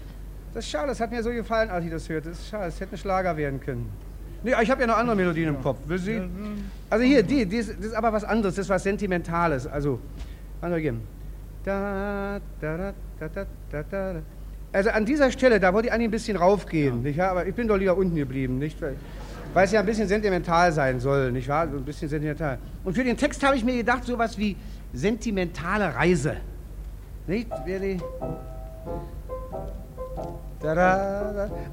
[0.54, 2.30] Das ist schade, das hat mir so gefallen, als ich das hörte.
[2.30, 3.90] Das ist schade, es hätte ein Schlager werden können.
[4.44, 6.64] Nee, ich habe ja noch andere Melodien im Kopf, wissen Sie?
[6.90, 9.66] Also hier, die, die ist, das ist aber was anderes, das ist was Sentimentales.
[9.66, 10.00] Also,
[10.62, 10.96] mal hier.
[11.64, 14.22] Da, da, da, da, da, da, da.
[14.74, 17.30] Also an dieser Stelle, da wollte ich eigentlich ein bisschen raufgehen, nicht wahr?
[17.30, 18.82] Aber ich bin doch lieber unten geblieben, nicht?
[18.82, 18.96] Weil,
[19.54, 21.68] weil es ja ein bisschen sentimental sein soll, nicht wahr?
[21.70, 22.58] So ein bisschen sentimental.
[22.84, 24.58] Und für den Text habe ich mir gedacht, sowas wie
[24.92, 26.38] sentimentale Reise.
[27.28, 27.52] Nicht?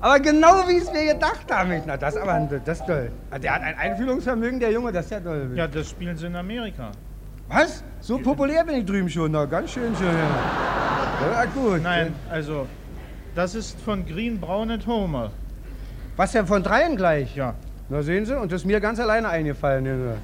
[0.00, 1.76] Aber genau wie ich es mir gedacht habe.
[1.76, 3.10] ich, Na, das aber, das ist toll.
[3.42, 5.52] Der hat ein Einfühlungsvermögen, der Junge, das ist ja toll.
[5.54, 6.90] Ja, das spielen sie in Amerika.
[7.48, 7.82] Was?
[8.00, 9.48] So populär bin ich drüben schon noch.
[9.48, 10.06] Ganz schön schön.
[10.06, 11.32] Ja.
[11.32, 11.82] Ja, gut.
[11.82, 12.66] Nein, also,
[13.40, 15.30] das ist von Green Brown and Homer.
[16.16, 17.34] Was denn von dreien gleich?
[17.34, 17.54] Ja.
[17.88, 19.86] Na sehen Sie, und das ist mir ganz alleine eingefallen.
[19.86, 20.16] Junge.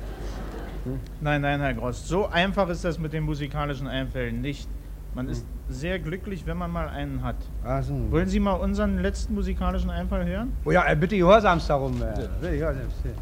[1.22, 4.68] Nein, nein, Herr Gross, so einfach ist das mit den musikalischen Einfällen nicht.
[5.14, 7.36] Man ist sehr glücklich, wenn man mal einen hat.
[7.64, 7.94] Ach so.
[8.10, 10.52] Wollen Sie mal unseren letzten musikalischen Einfall hören?
[10.66, 11.94] Oh ja, äh, bitte gehorsamst darum.
[12.02, 12.28] Äh.
[12.38, 13.02] Bitte gehorsamst.
[13.02, 13.16] Nicht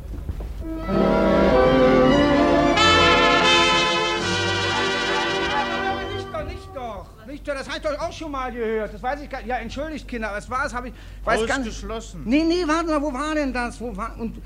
[8.04, 8.94] auch schon mal gehört.
[8.94, 9.48] Das weiß ich gar nicht.
[9.48, 10.74] Ja, entschuldigt, Kinder, was war es?
[10.74, 10.94] Habe ich.
[11.24, 12.22] Weiß ganz, Ausgeschlossen.
[12.24, 13.80] Nee, nee, warte mal, wo war denn das?
[13.80, 14.14] Wo war.
[14.18, 14.40] Und.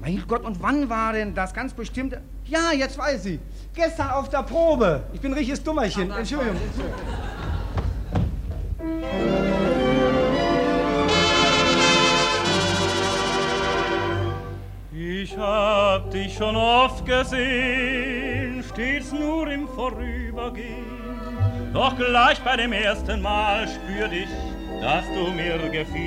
[0.00, 1.52] Mein Gott, und wann war denn das?
[1.52, 2.16] Ganz bestimmt.
[2.46, 3.40] Ja, jetzt weiß ich.
[3.74, 5.02] Gestern auf der Probe.
[5.12, 6.10] Ich bin ein richtiges Dummerchen.
[6.10, 6.56] Entschuldigung.
[6.56, 6.94] Entschuldigung.
[14.92, 20.99] Ich hab dich schon oft gesehen, stets nur im Vorübergehen.
[21.72, 24.28] Doch gleich bei dem ersten Mal spür ich,
[24.80, 26.00] dass du mir gefielst.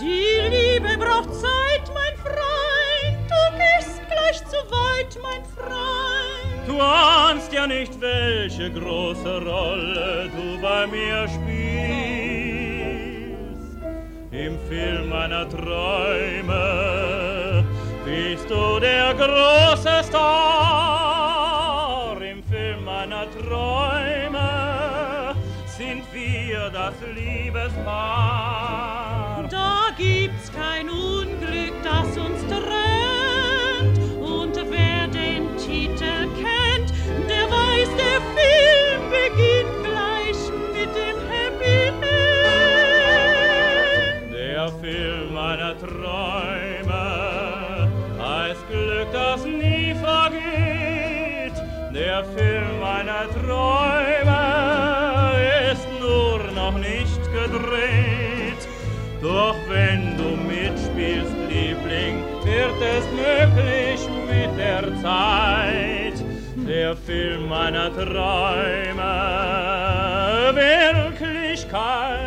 [0.00, 3.18] Die Liebe braucht Zeit, mein Freund.
[3.28, 6.66] Du gehst gleich zu weit, mein Freund.
[6.66, 11.52] Du ahnst ja nicht, welche große Rolle du bei mir spielst.
[14.32, 16.54] Im Film meiner Träume
[18.04, 21.01] bist du der große Star.
[26.62, 27.84] Wir das Liebespaar.
[29.50, 33.98] Da gibt's kein Unglück, das uns trennt.
[34.20, 36.92] Und wer den Titel kennt,
[37.28, 40.40] der weiß, der Film beginnt gleich
[40.72, 42.02] mit dem Happy End.
[44.32, 47.04] Der Film meiner Träume
[48.20, 51.56] heißt Glück, das nie vergeht.
[51.92, 54.41] Der Film meiner Träume
[62.82, 66.16] es möglich mit der Zeit.
[66.56, 69.02] Der Film meiner Träume
[70.54, 72.21] Wirklichkeit.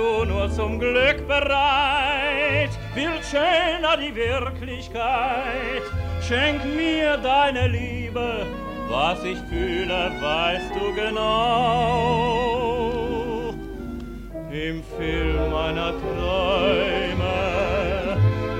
[0.00, 5.82] Du nur zum Glück bereit, wird schöner die Wirklichkeit.
[6.26, 8.46] Schenk mir deine Liebe,
[8.88, 11.24] was ich fühle, weißt du genau.
[14.50, 17.36] Im Film meiner Träume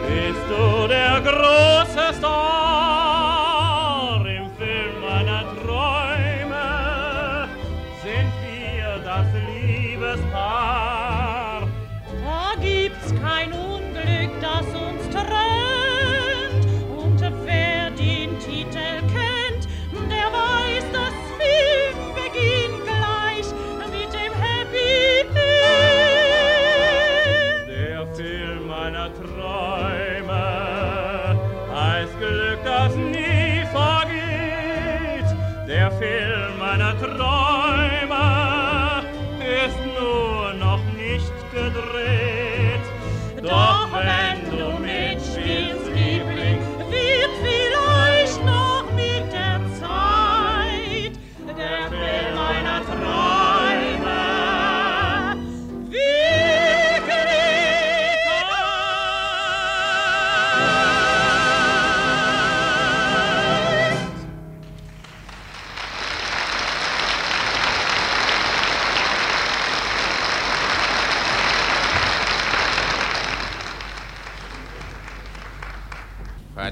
[0.09, 2.60] bist du der große Star.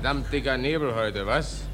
[0.08, 1.64] Verdammt dicker Nebel heute, was?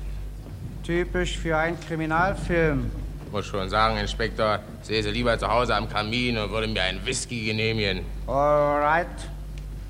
[0.83, 2.91] Typisch für einen Kriminalfilm.
[3.31, 7.45] Muss schon sagen, Inspektor, säße lieber zu Hause am Kamin und würde mir einen Whisky
[7.45, 8.01] genehmigen.
[8.27, 9.07] Alright.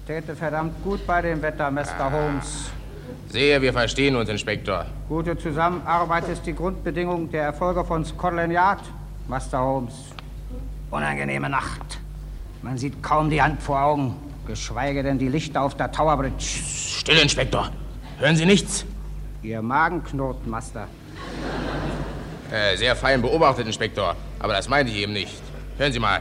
[0.06, 2.12] Täte verdammt gut bei dem Wetter, Mr.
[2.12, 2.70] Holmes.
[3.30, 4.84] Sehe, wir verstehen uns, Inspektor.
[5.08, 8.82] Gute Zusammenarbeit ist die Grundbedingung der Erfolge von Scotland Yard,
[9.26, 9.94] Master Holmes.
[10.90, 11.98] Unangenehme Nacht.
[12.60, 16.44] Man sieht kaum die Hand vor Augen, geschweige denn die Lichter auf der Tower Bridge.
[16.44, 17.70] Still, Inspektor.
[18.18, 18.84] Hören Sie nichts?
[19.42, 20.86] Ihr Magen knurrt, Master.
[22.50, 24.14] Äh, sehr fein beobachtet, Inspektor.
[24.38, 25.42] Aber das meinte ich eben nicht.
[25.76, 26.20] Hören Sie mal.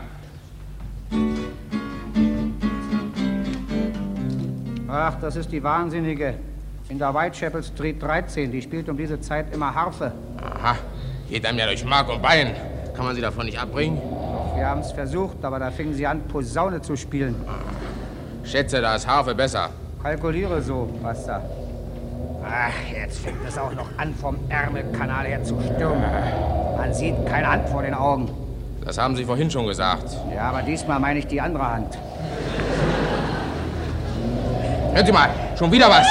[4.87, 6.35] Ach, das ist die Wahnsinnige.
[6.89, 8.51] In der Whitechapel Street 13.
[8.51, 10.11] Die spielt um diese Zeit immer Harfe.
[10.41, 10.75] Aha,
[11.29, 12.55] geht einem ja durch Mark und Bein.
[12.95, 13.97] Kann man sie davon nicht abbringen?
[13.97, 17.35] Doch wir haben es versucht, aber da fingen sie an, Posaune zu spielen.
[18.43, 19.69] Schätze, da ist Harfe besser.
[20.01, 21.41] Kalkuliere so, Buster.
[22.45, 26.03] Ach, jetzt fängt es auch noch an, vom Ärmelkanal her zu stürmen.
[26.77, 28.29] Man sieht keine Hand vor den Augen.
[28.83, 30.09] Das haben Sie vorhin schon gesagt.
[30.35, 31.97] Ja, aber diesmal meine ich die andere Hand.
[34.93, 36.05] Hören Sie mal, schon wieder was.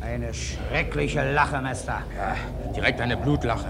[0.00, 2.02] Eine schreckliche Lache, Mester.
[2.16, 2.34] Ja,
[2.74, 3.66] direkt eine Blutlache.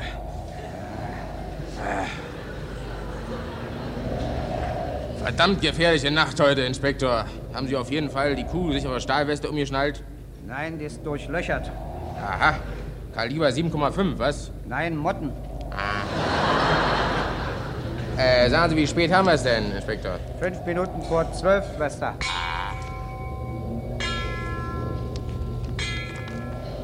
[5.23, 7.25] Verdammt gefährliche Nacht heute, Inspektor.
[7.53, 10.03] Haben Sie auf jeden Fall die kugelsichere Stahlweste umgeschnallt?
[10.47, 11.71] Nein, die ist durchlöchert.
[12.21, 12.55] Aha.
[13.15, 14.51] Kaliber 7,5, was?
[14.67, 15.33] Nein, Motten.
[18.17, 20.19] Äh, sagen Sie, wie spät haben wir es denn, Inspektor?
[20.39, 22.15] Fünf Minuten vor zwölf, Schwester.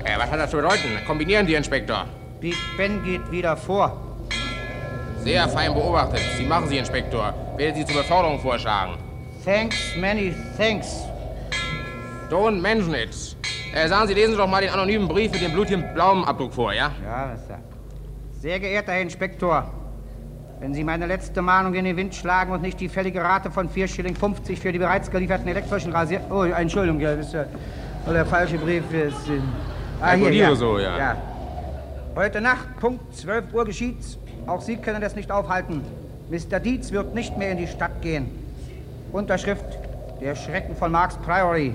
[0.05, 0.99] Äh, was hat das zu bedeuten?
[1.07, 2.07] Kombinieren Sie, Inspektor.
[2.41, 4.01] Big Ben geht wieder vor.
[5.19, 6.21] Sehr fein beobachtet.
[6.37, 7.35] Sie machen Sie, Inspektor.
[7.57, 9.06] Werde Sie zur Beförderung vorschlagen.
[9.47, 11.05] Thanks, many thanks.
[12.29, 13.37] Don't mention it.
[13.73, 16.53] Äh, sagen Sie, lesen Sie doch mal den anonymen Brief mit dem blutigen blauen Abdruck
[16.53, 16.91] vor, ja?
[17.05, 17.61] Ja, Mester.
[18.41, 19.71] Sehr geehrter Herr Inspektor,
[20.59, 23.69] wenn Sie meine letzte Mahnung in den Wind schlagen und nicht die fällige Rate von
[23.69, 26.23] 4 Schilling 50 für die bereits gelieferten elektrischen Rasier...
[26.29, 27.45] Oh, Entschuldigung, ja, das ist ja
[28.09, 28.83] oh, der falsche Brief.
[28.93, 29.41] Ist, äh,
[30.01, 30.55] ah, hier, ja.
[30.57, 30.99] so, ja.
[30.99, 31.17] ja.
[32.17, 34.19] Heute Nacht, Punkt 12 Uhr geschieht's.
[34.49, 35.83] Auch Sie können das nicht aufhalten.
[36.31, 36.59] Mr.
[36.59, 38.46] Dietz wird nicht mehr in die Stadt gehen.
[39.13, 39.65] Unterschrift,
[40.21, 41.75] der Schrecken von Marks Priory.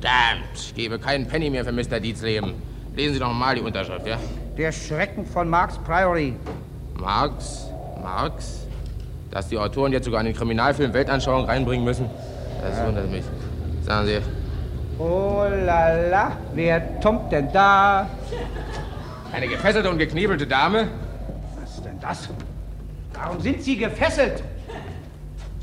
[0.00, 2.00] Damn, ich gebe keinen Penny mehr für Mr.
[2.00, 2.54] Dietz Leben.
[2.94, 4.16] Lesen Sie doch mal die Unterschrift, ja?
[4.56, 6.34] Der Schrecken von Marks Priory.
[6.98, 7.68] Marx?
[8.02, 8.66] Marx?
[9.30, 12.08] Dass die Autoren jetzt sogar in den Kriminalfilm Weltanschauung reinbringen müssen?
[12.62, 12.86] Das Ja.
[12.86, 13.24] wundert mich.
[13.84, 14.18] Sagen Sie,
[15.00, 18.08] Oh la la, wer tommt denn da?
[19.32, 20.88] eine gefesselte und geknebelte Dame?
[21.60, 22.28] Was ist denn das?
[23.14, 24.42] Warum sind Sie gefesselt?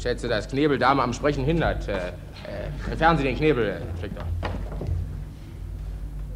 [0.05, 1.87] Schätze, dass Knebeldame am Sprechen hindert.
[1.87, 4.23] Äh, äh, entfernen Sie den Knebel, äh, Inspektor.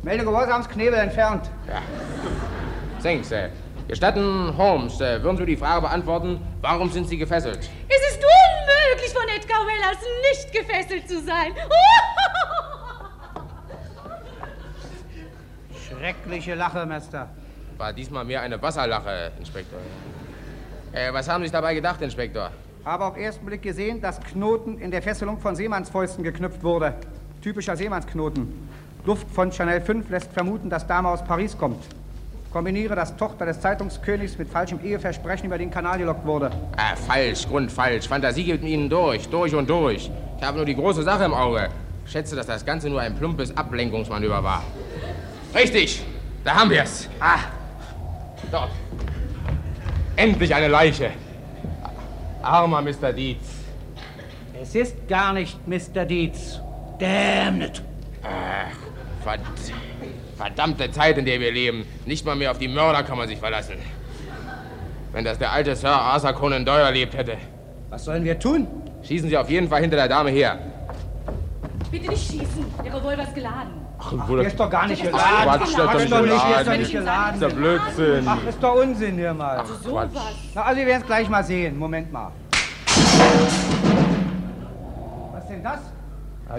[0.02, 1.52] Melde Gehorsamsknebel entfernt.
[1.68, 1.84] Ja.
[3.04, 3.50] Thanks, äh.
[3.88, 7.60] Gestatten, Holmes, äh, würden Sie die Frage beantworten, warum sind Sie gefesselt?
[7.60, 10.00] Es ist unmöglich von Edgar Wellers
[10.32, 11.54] nicht gefesselt zu sein.
[16.00, 17.30] Schreckliche Lache, Mester.
[17.78, 19.80] War diesmal mehr eine Wasserlache, Inspektor.
[20.92, 22.50] Äh, was haben Sie sich dabei gedacht, Inspektor?
[22.89, 26.95] Habe auf ersten Blick gesehen, dass Knoten in der Fesselung von Seemannsfäusten geknüpft wurde.
[27.39, 28.67] Typischer Seemannsknoten.
[29.06, 31.84] Duft von Chanel 5 lässt vermuten, dass Dame aus Paris kommt.
[32.52, 36.49] Kombiniere, dass Tochter des Zeitungskönigs mit falschem Eheversprechen über den Kanal gelockt wurde.
[36.78, 38.08] Ah, falsch, grundfalsch.
[38.08, 40.10] Fantasie geht mit Ihnen durch, durch und durch.
[40.39, 41.69] Ich habe nur die große Sache im Auge.
[42.08, 44.63] Schätze, dass das Ganze nur ein plumpes Ablenkungsmanöver war.
[45.54, 46.04] Richtig,
[46.43, 47.08] da haben wir es.
[47.19, 47.38] Ah,
[48.52, 48.71] dort.
[50.15, 51.12] Endlich eine Leiche.
[52.41, 53.13] Armer Mr.
[53.13, 53.45] Dietz.
[54.62, 56.06] Es ist gar nicht Mr.
[56.06, 56.60] Dietz.
[56.99, 57.82] Damn it.
[58.23, 59.41] Ach, verd
[60.36, 61.86] verdammte Zeit, in der wir leben.
[62.06, 63.75] Nicht mal mehr auf die Mörder kann man sich verlassen.
[65.12, 67.38] Wenn das der alte Sir Arthur Conan Doyle erlebt hätte.
[67.89, 68.67] Was sollen wir tun?
[69.04, 70.60] Schießen Sie auf jeden Fall hinter der Dame her.
[71.91, 72.65] Bitte nicht schießen.
[72.86, 73.88] Der Revolver ist geladen.
[74.02, 75.26] Ach, Der ist doch gar nicht ist geladen.
[75.46, 77.06] doch Quatsch, der ist doch nicht, der ist doch nicht geladen.
[77.18, 78.28] sage, ist der Blödsinn.
[78.28, 79.58] Ach, ist doch Unsinn hier mal.
[79.58, 80.10] Also sowas.
[80.56, 81.78] Na, also wir werden es gleich mal sehen.
[81.78, 82.32] Moment mal.
[85.34, 85.80] Was denn das?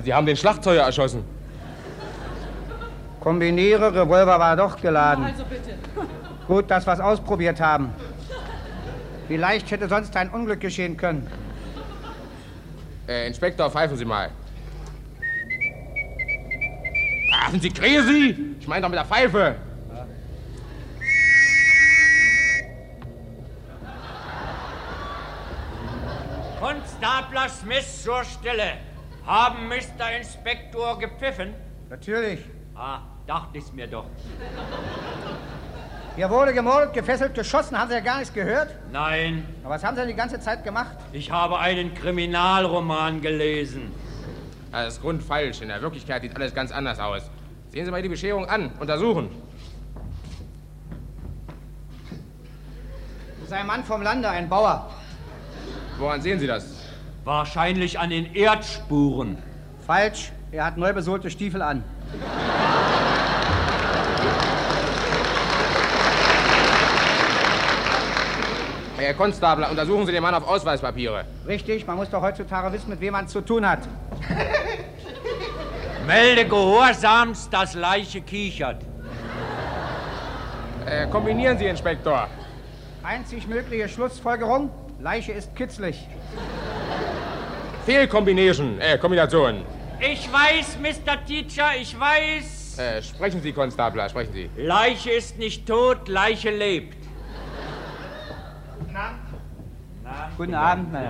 [0.04, 1.24] Sie haben den Schlagzeuger erschossen.
[3.20, 5.24] Kombiniere, Revolver war doch geladen.
[5.24, 5.74] Also bitte.
[6.46, 7.90] Gut, dass wir es ausprobiert haben.
[9.28, 11.26] Vielleicht hätte sonst ein Unglück geschehen können.
[13.08, 14.30] Äh, Inspektor, pfeifen Sie mal.
[17.50, 18.36] Sind Sie crazy?
[18.60, 19.56] Ich meine doch mit der Pfeife.
[26.60, 28.74] Konstabler Smith zur Stelle.
[29.26, 30.16] Haben Mr.
[30.18, 31.54] Inspektor gepfiffen?
[31.88, 32.40] Natürlich.
[32.74, 34.06] Ah, dachte ich's mir doch.
[36.16, 37.78] Hier wurde gemordet, gefesselt, geschossen.
[37.78, 38.74] Haben Sie ja gar nichts gehört?
[38.92, 40.96] Nein, Aber was haben Sie denn die ganze Zeit gemacht?
[41.12, 43.92] ich habe einen Kriminalroman gelesen.
[44.72, 45.60] Das ist grundfalsch.
[45.62, 47.22] In der Wirklichkeit sieht alles ganz anders aus.
[47.72, 48.70] Sehen Sie mal die Bescherung an.
[48.80, 49.30] Untersuchen.
[53.38, 54.90] Das ist ein Mann vom Lande, ein Bauer.
[55.98, 56.66] Woran sehen Sie das?
[57.24, 59.38] Wahrscheinlich an den Erdspuren.
[59.86, 60.32] Falsch.
[60.50, 61.84] Er hat neu besohlte Stiefel an.
[68.96, 71.24] Herr Konstabler, untersuchen Sie den Mann auf Ausweispapiere.
[71.46, 73.80] Richtig, man muss doch heutzutage wissen, mit wem man es zu tun hat.
[76.10, 78.82] Melde gehorsamst, das Leiche kichert.
[80.84, 82.26] Äh, kombinieren Sie, Inspektor.
[83.04, 86.08] Einzig mögliche Schlussfolgerung, Leiche ist kitzlig.
[87.86, 89.62] Fehlkombination, äh, Kombination.
[90.00, 91.24] Ich weiß, Mr.
[91.24, 92.78] Teacher, ich weiß.
[92.78, 94.50] Äh, sprechen Sie, Konstabler, sprechen Sie.
[94.56, 96.98] Leiche ist nicht tot, Leiche lebt.
[100.36, 101.08] Guten Abend, meine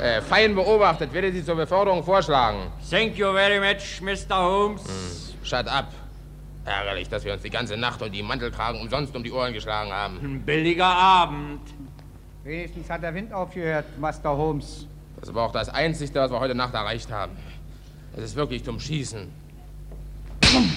[0.00, 2.72] Äh, fein beobachtet, werde Sie zur Beförderung vorschlagen.
[2.90, 4.34] Thank you very much, Mr.
[4.34, 4.82] Holmes.
[4.82, 5.88] Hm, shut up.
[6.64, 9.92] Ärgerlich, dass wir uns die ganze Nacht und die Mantelkragen umsonst um die Ohren geschlagen
[9.92, 10.18] haben.
[10.22, 11.60] Ein billiger Abend.
[12.44, 14.86] Wenigstens hat der Wind aufgehört, Master Holmes.
[15.20, 17.36] Das war auch das Einzige, was wir heute Nacht erreicht haben.
[18.16, 19.28] Es ist wirklich zum Schießen.
[20.54, 20.70] Um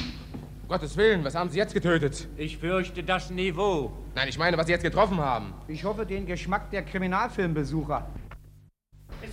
[0.68, 2.28] Gottes Willen, was haben Sie jetzt getötet?
[2.36, 3.94] Ich fürchte das Niveau.
[4.16, 5.54] Nein, ich meine, was Sie jetzt getroffen haben.
[5.70, 8.06] Ich hoffe, den Geschmack der Kriminalfilmbesucher.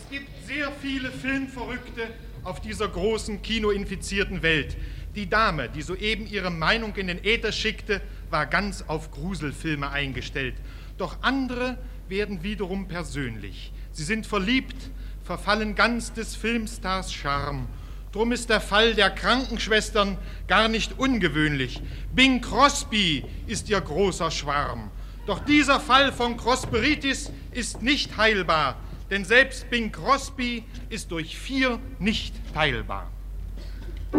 [0.03, 2.09] Es gibt sehr viele Filmverrückte
[2.43, 4.77] auf dieser großen kinoinfizierten Welt.
[5.15, 10.55] Die Dame, die soeben ihre Meinung in den Äther schickte, war ganz auf Gruselfilme eingestellt.
[10.97, 11.79] Doch andere
[12.09, 13.73] werden wiederum persönlich.
[13.93, 14.77] Sie sind verliebt,
[15.23, 17.67] verfallen ganz des Filmstars Charme.
[18.13, 20.17] Drum ist der Fall der Krankenschwestern
[20.49, 21.83] gar nicht ungewöhnlich.
[22.15, 24.91] Bing Crosby ist ihr großer Schwarm.
[25.27, 28.77] Doch dieser Fall von Crosperitis ist nicht heilbar,
[29.11, 33.11] denn selbst Bing Crosby ist durch vier nicht teilbar.
[34.13, 34.19] Oh,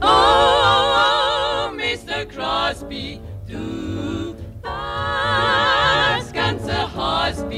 [0.00, 2.26] oh, oh, Mr.
[2.26, 7.52] Crosby, du das ganze Hospital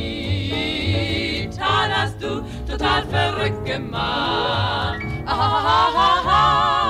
[1.89, 5.01] hast du total verrückt gemacht.
[5.27, 6.84] Oh, oh, oh, oh,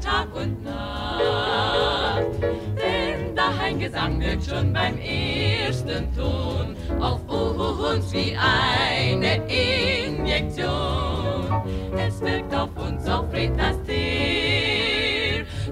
[0.00, 2.24] Tag und Nacht.
[2.76, 11.62] Denn dein Gesang wirkt schon beim ersten Ton auf uns wie eine Injektion.
[11.96, 13.94] Es wirkt auf uns auf Fretastir,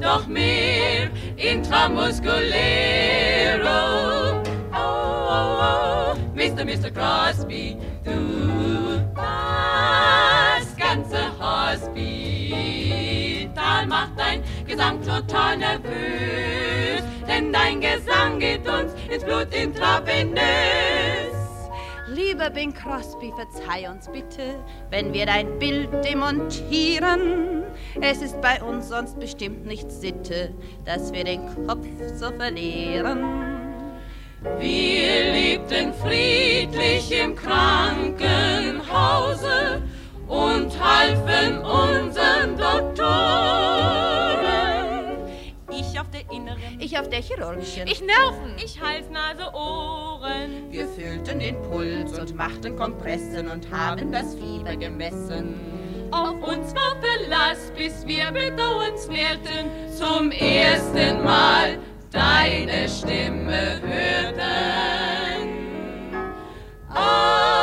[0.00, 3.60] doch mehr intramuskulär.
[3.64, 4.40] Oh,
[4.72, 6.64] oh, oh, Mr.
[6.64, 6.90] Mr.
[6.90, 8.10] Crosby, du
[14.70, 20.38] Gesang total nervös, denn dein Gesang geht uns ins Blut intravenös.
[22.06, 24.54] Lieber Bing Crosby, verzeih uns bitte,
[24.90, 27.64] wenn wir dein Bild demontieren.
[28.00, 30.54] Es ist bei uns sonst bestimmt nicht Sitte,
[30.84, 33.24] dass wir den Kopf so verlieren.
[34.60, 39.82] Wir lebten friedlich im Krankenhause
[40.28, 44.29] und halfen unseren Doktoren.
[46.90, 47.86] Ich auf der chirurgischen.
[47.86, 50.70] Ich Nerven, ich Hals, Nase, Ohren.
[50.70, 55.54] Wir fühlten den Puls und machten Kompressen und haben das Fieber gemessen.
[56.10, 61.78] Auf uns war Verlass, bis wir bedauernswerten zum ersten Mal
[62.10, 64.40] deine Stimme hörten.
[66.92, 67.59] Oh,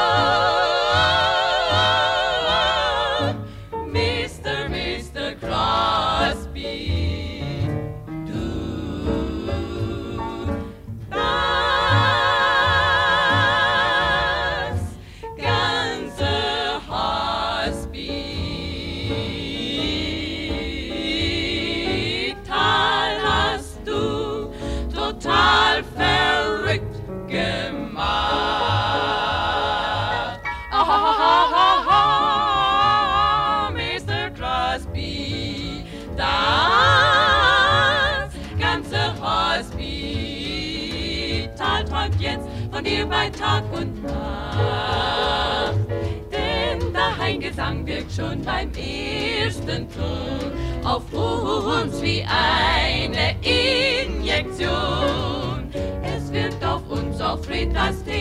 [47.67, 50.53] Gesang wirkt schon beim ersten Ton
[50.85, 54.69] auf uns wie eine Injektion.
[56.01, 58.15] Es wirkt auf uns auf Fretastin,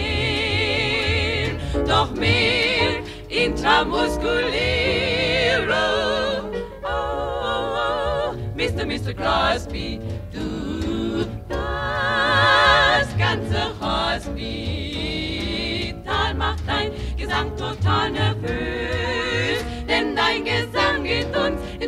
[1.86, 5.62] doch mehr intramuskulär.
[5.70, 6.42] Oh,
[6.82, 8.84] oh, oh, Mr.
[8.84, 9.14] Mr.
[9.14, 10.00] Crosby,
[10.32, 15.06] du das ganze Hospital
[16.34, 18.35] macht dein Gesang total nervös,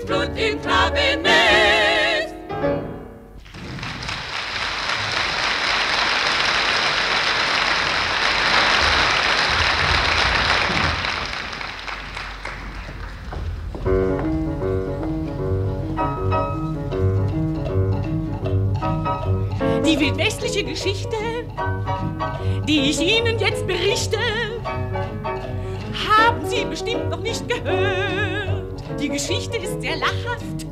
[0.08, 2.34] Solist und im Klavinett.
[19.84, 21.16] Die wildwestliche Geschichte,
[22.66, 24.18] die ich Ihnen jetzt berichte,
[26.08, 28.07] haben Sie bestimmt noch nicht gehört.
[29.00, 30.66] Die Geschichte ist sehr lachhaft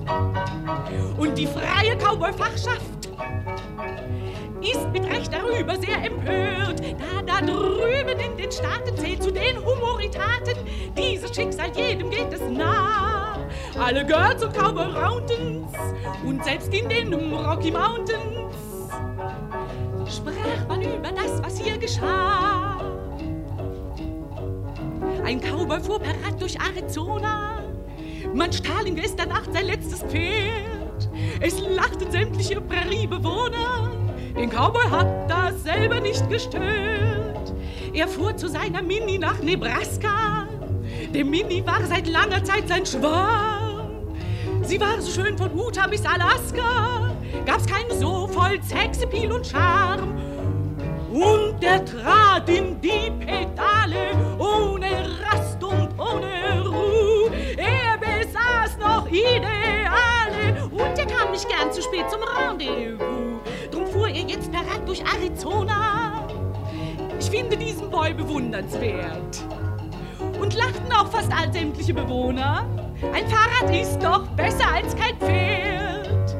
[1.16, 3.09] und die freie Cowboy-Fachschaft
[4.61, 9.64] ist mit Recht darüber sehr empört, da da drüben in den Staaten zählt zu den
[9.64, 10.57] Humoritaten
[10.97, 13.39] dieses Schicksal jedem geht es nah.
[13.79, 15.72] Alle Girls und Cowboy Mountains
[16.24, 18.55] und selbst in den Rocky Mountains
[20.09, 22.81] sprach man über das, was hier geschah.
[25.24, 27.66] Ein Cowboy fuhr per Rad durch Arizona.
[28.35, 31.09] Man stahl ihm gestern Nacht sein letztes Pferd.
[31.41, 33.91] Es lachten sämtliche Präriebewohner.
[34.37, 37.55] Den Cowboy hat das selber nicht gestört.
[37.93, 40.47] Er fuhr zu seiner Mini nach Nebraska.
[41.14, 44.16] Der Mini war seit langer Zeit sein Schwarm.
[44.62, 47.14] Sie war so schön von Utah bis Alaska.
[47.45, 50.14] Gab's keinen so voll Sexappeal und Charme.
[51.11, 56.95] Und er trat in die Pedale ohne Rast und ohne Ruhe.
[59.07, 63.41] Noch Ideale und er kam nicht gern zu spät zum Rendezvous.
[63.71, 66.27] Drum fuhr er jetzt per Rad durch Arizona.
[67.19, 69.45] Ich finde diesen Boy bewundernswert.
[70.41, 72.67] Und lachten auch fast all sämtliche Bewohner.
[73.13, 76.37] Ein Fahrrad ist doch besser als kein Pferd.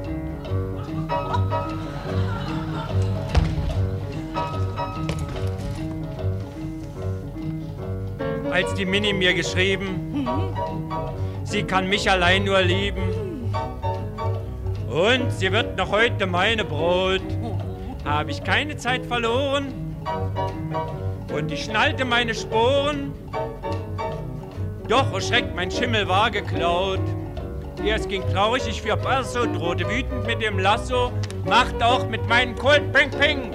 [8.51, 10.86] Als die Mini mir geschrieben,
[11.47, 13.53] sie kann mich allein nur lieben.
[14.89, 17.23] Und sie wird noch heute meine Brot.
[18.05, 19.97] Habe ich keine Zeit verloren.
[21.33, 23.13] Und ich schnallte meine Sporen.
[24.89, 27.01] Doch, oh Schreck, mein Schimmel war geklaut.
[27.85, 31.13] Erst ging traurig, ich für Passo, drohte wütend mit dem Lasso,
[31.45, 33.55] macht auch mit meinen Colt Ping Ping.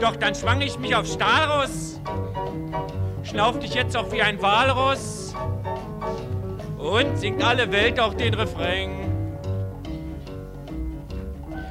[0.00, 2.00] Doch dann schwang ich mich auf Staros,
[3.22, 5.28] schnaufte ich jetzt auch wie ein Walross
[6.78, 8.90] und singt alle Welt auch den Refrain.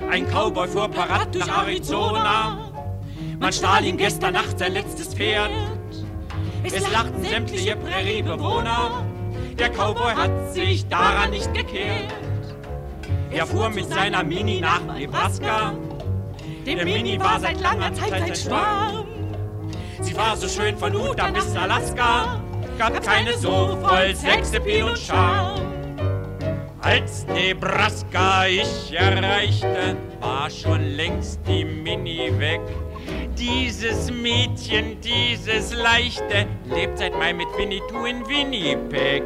[0.10, 2.58] Ein Cowboy fuhr parat nach Arizona,
[3.40, 5.52] man stahl ihm gestern Nacht sein letztes Pferd.
[6.64, 9.06] Es lachten sämtliche Präriebewohner,
[9.58, 12.14] der Cowboy hat sich daran nicht gekehrt.
[13.32, 15.74] Er fuhr mit seiner Mini nach Nebraska.
[16.66, 19.06] Der Mini war seit langer Zeit sein Schwarm.
[20.02, 22.40] Sie war so schön von Utah bis Alaska,
[22.78, 25.62] gab keine so voll Sexappeal und Charme.
[26.82, 32.62] Als Nebraska ich erreichte, war schon längst die Mini weg.
[33.38, 39.24] Dieses Mädchen, dieses Leichte, lebt seit Mai mit Winnetou in Winnipeg.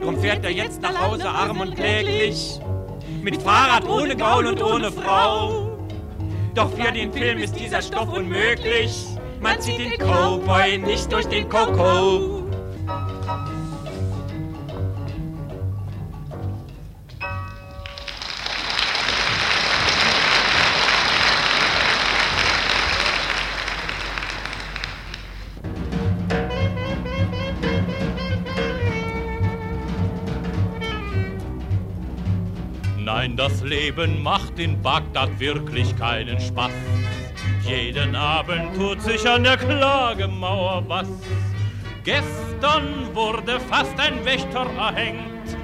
[0.00, 2.60] Drum fährt er jetzt nach Hause arm und kläglich,
[3.22, 5.78] mit Fahrrad ohne Gaul und ohne Frau.
[6.54, 9.06] Doch für den Film ist dieser Stoff unmöglich,
[9.40, 12.37] man zieht den Cowboy nicht durch den Koko.
[33.68, 36.72] Leben macht in Bagdad wirklich keinen Spaß.
[37.66, 41.08] Jeden Abend tut sich an der Klagemauer was.
[42.02, 45.56] Gestern wurde fast ein Wächter erhängt,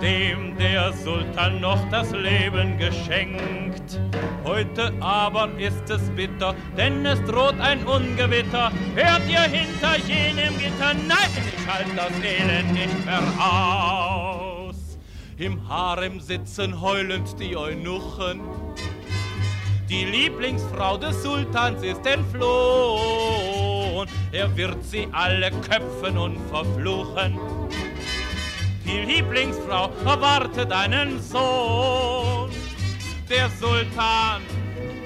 [0.00, 3.98] dem der Sultan noch das Leben geschenkt.
[4.44, 8.70] Heute aber ist es bitter, denn es droht ein Ungewitter.
[8.94, 10.94] Hört ihr hinter jenem Gitter?
[11.08, 14.29] Nein, ich halt das Elend nicht mehr aus.
[15.40, 18.42] Im Harem sitzen heulend die Eunuchen.
[19.88, 24.06] Die Lieblingsfrau des Sultans ist entflohen.
[24.32, 27.38] Er wird sie alle köpfen und verfluchen.
[28.84, 32.50] Die Lieblingsfrau erwartet einen Sohn.
[33.30, 34.42] Der Sultan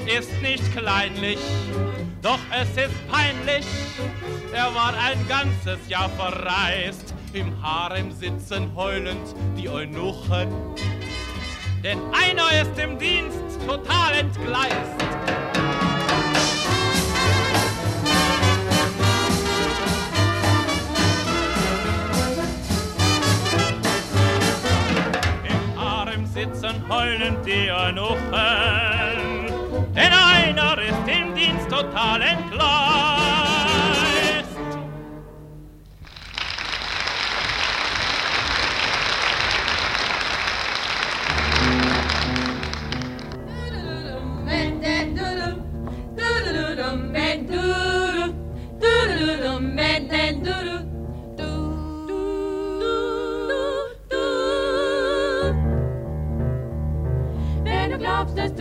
[0.04, 1.38] ist nicht kleinlich,
[2.22, 3.66] doch es ist peinlich.
[4.52, 7.13] Er war ein ganzes Jahr verreist.
[7.34, 10.48] Im Harem sitzen heulend die Eunuchen.
[11.82, 14.72] Denn einer ist im Dienst total entgleist.
[25.42, 28.22] Im Harem sitzen heulend die Eunuchen.
[29.92, 33.33] Denn einer ist im Dienst total entgleist.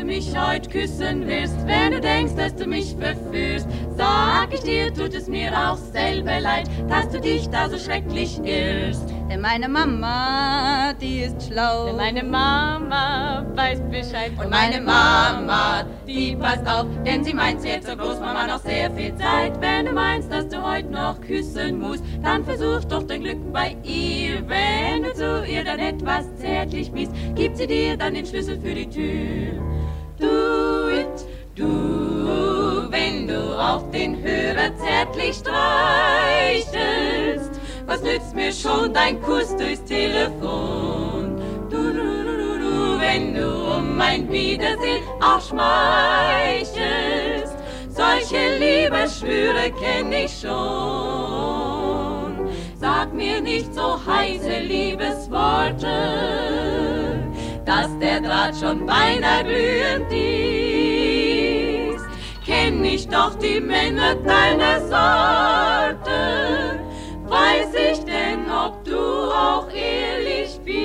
[0.03, 1.55] Mich heut küssen wirst.
[1.65, 6.39] Wenn du denkst, dass du mich verführst, sag ich dir, tut es mir auch selber
[6.39, 9.13] leid, dass du dich da so schrecklich irrst.
[9.29, 11.85] Denn meine Mama, die ist schlau.
[11.85, 14.31] Denn meine Mama weiß Bescheid.
[14.37, 18.91] Und meine Mama, die passt auf, denn sie meint, sie hat zur Großmama noch sehr
[18.91, 19.59] viel Zeit.
[19.59, 23.75] Wenn du meinst, dass du heute noch küssen musst, dann versuch doch dein Glück bei
[23.83, 24.47] ihr.
[24.47, 28.75] Wenn du zu ihr dann etwas zärtlich bist, gibt sie dir dann den Schlüssel für
[28.75, 29.82] die Tür.
[31.55, 36.71] Du, wenn du auf den Hörer zärtlich streichelst.
[37.85, 41.39] Was nützt mir schon dein Kuss durchs Telefon?
[41.69, 43.47] Du, du, du, du, du, wenn du
[43.77, 46.73] um mein Wiedersehen auch schmeichelst.
[47.87, 50.49] Solche Liebesschwüre kenn ich schon.
[52.79, 55.85] Sag mir nicht so heiße Liebesworte,
[57.63, 60.82] dass der Draht schon beinahe glühend ist.
[62.45, 66.11] Kenn ich doch die Männer deiner Sorte,
[67.25, 70.75] weiß ich denn, ob du auch ehrlich bist.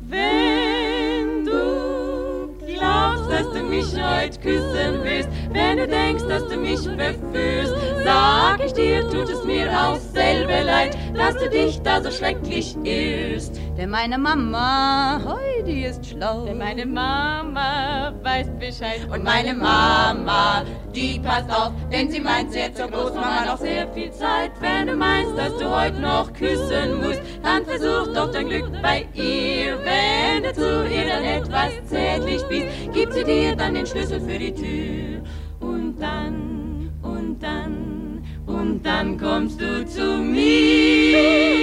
[0.00, 6.80] Wenn du glaubst, dass du mich heute küssen willst, wenn du denkst, dass du mich
[6.80, 12.10] verführst, sag ich dir, tut es mir auch selber leid, dass du dich da so
[12.10, 13.60] schrecklich irrst.
[13.76, 15.20] Denn meine Mama,
[15.66, 16.44] die ist schlau.
[16.44, 19.00] Denn meine Mama weiß Bescheid.
[19.10, 20.62] Und meine Mama,
[20.94, 24.52] die passt auf, denn sie meint, sie hat zur Großmama noch sehr viel Zeit.
[24.60, 29.06] Wenn du meinst, dass du heute noch küssen musst, dann versuch doch dein Glück bei
[29.12, 29.76] ihr.
[29.82, 34.38] Wenn du zu ihr dann etwas zärtlich bist, gibt sie dir dann den Schlüssel für
[34.38, 35.22] die Tür.
[35.58, 41.53] Und dann, und dann, und dann kommst du zu mir.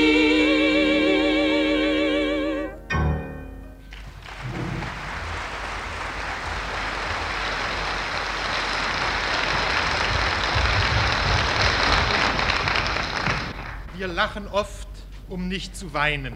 [14.21, 14.87] Lachen oft,
[15.29, 16.35] um nicht zu weinen.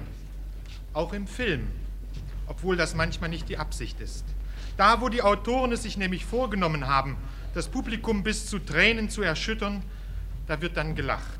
[0.93, 1.67] Auch im Film,
[2.47, 4.25] obwohl das manchmal nicht die Absicht ist.
[4.75, 7.15] Da, wo die Autoren es sich nämlich vorgenommen haben,
[7.53, 9.83] das Publikum bis zu Tränen zu erschüttern,
[10.47, 11.39] da wird dann gelacht.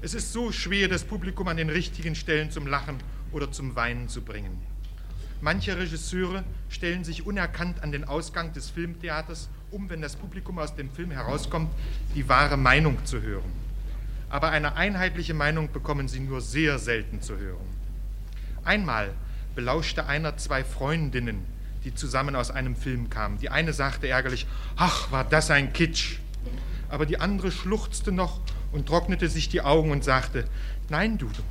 [0.00, 2.96] Es ist so schwer, das Publikum an den richtigen Stellen zum Lachen
[3.30, 4.62] oder zum Weinen zu bringen.
[5.42, 10.74] Manche Regisseure stellen sich unerkannt an den Ausgang des Filmtheaters, um, wenn das Publikum aus
[10.74, 11.70] dem Film herauskommt,
[12.14, 13.69] die wahre Meinung zu hören.
[14.30, 17.66] Aber eine einheitliche Meinung bekommen sie nur sehr selten zu hören.
[18.64, 19.12] Einmal
[19.56, 21.44] belauschte einer zwei Freundinnen,
[21.84, 23.38] die zusammen aus einem Film kamen.
[23.38, 26.18] Die eine sagte ärgerlich, ach, war das ein Kitsch.
[26.88, 28.40] Aber die andere schluchzte noch
[28.72, 30.44] und trocknete sich die Augen und sagte,
[30.88, 31.42] nein, Dudu,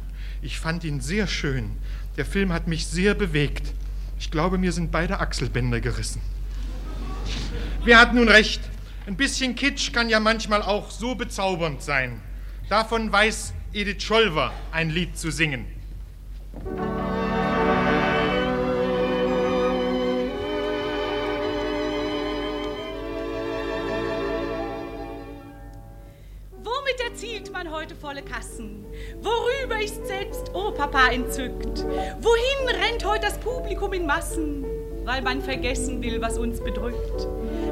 [0.41, 1.71] ich fand ihn sehr schön.
[2.15, 3.73] Der Film hat mich sehr bewegt.
[4.19, 6.21] Ich glaube, mir sind beide Achselbänder gerissen.
[7.83, 8.61] Wer hat nun recht?
[9.05, 12.21] Ein bisschen Kitsch kann ja manchmal auch so bezaubernd sein.
[12.69, 15.65] Davon weiß Edith Scholver ein Lied zu singen.
[26.61, 28.85] Womit erzielt man heute volle Kassen?
[29.19, 31.83] Worüber ist selbst Ohrpapa entzückt?
[32.21, 34.63] Wohin rennt heute das Publikum in Massen?
[35.05, 37.27] Weil man vergessen will, was uns bedrückt.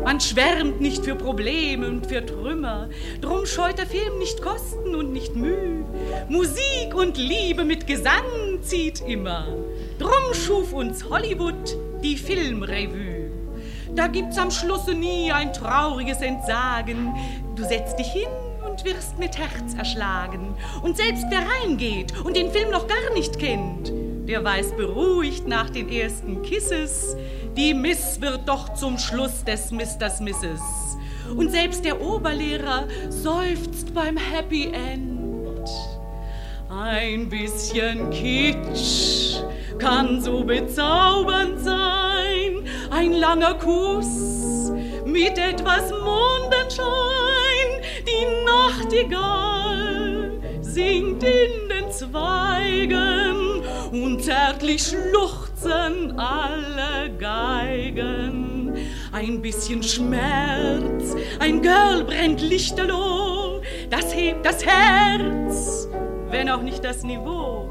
[0.07, 2.87] Man schwärmt nicht für Probleme und für Trümmer.
[3.19, 5.83] Drum scheut der Film nicht Kosten und nicht Mühe.
[6.29, 8.23] Musik und Liebe mit Gesang
[8.61, 9.49] zieht immer.
[9.99, 13.31] Drum schuf uns Hollywood die Filmrevue.
[13.95, 17.13] Da gibt's am Schlusse nie ein trauriges Entsagen.
[17.57, 18.29] Du setzt dich hin
[18.65, 20.55] und wirst mit Herz erschlagen.
[20.83, 23.91] Und selbst wer reingeht und den Film noch gar nicht kennt,
[24.27, 27.15] der weiß beruhigt nach den ersten Kisses,
[27.55, 30.61] die Miss wird doch zum Schluss des Misters Misses.
[31.35, 35.69] Und selbst der Oberlehrer seufzt beim Happy End.
[36.69, 39.41] Ein bisschen Kitsch
[39.79, 44.71] kann so bezaubernd sein, ein langer Kuss
[45.05, 46.87] mit etwas Mondenschein,
[48.05, 53.46] die Nachtigall singt in den Zweigen
[53.91, 58.75] und zärtlich schluchzen alle Geigen.
[59.11, 65.87] Ein bisschen Schmerz, ein Girl brennt lichterloh, das hebt das Herz,
[66.29, 67.69] wenn auch nicht das Niveau.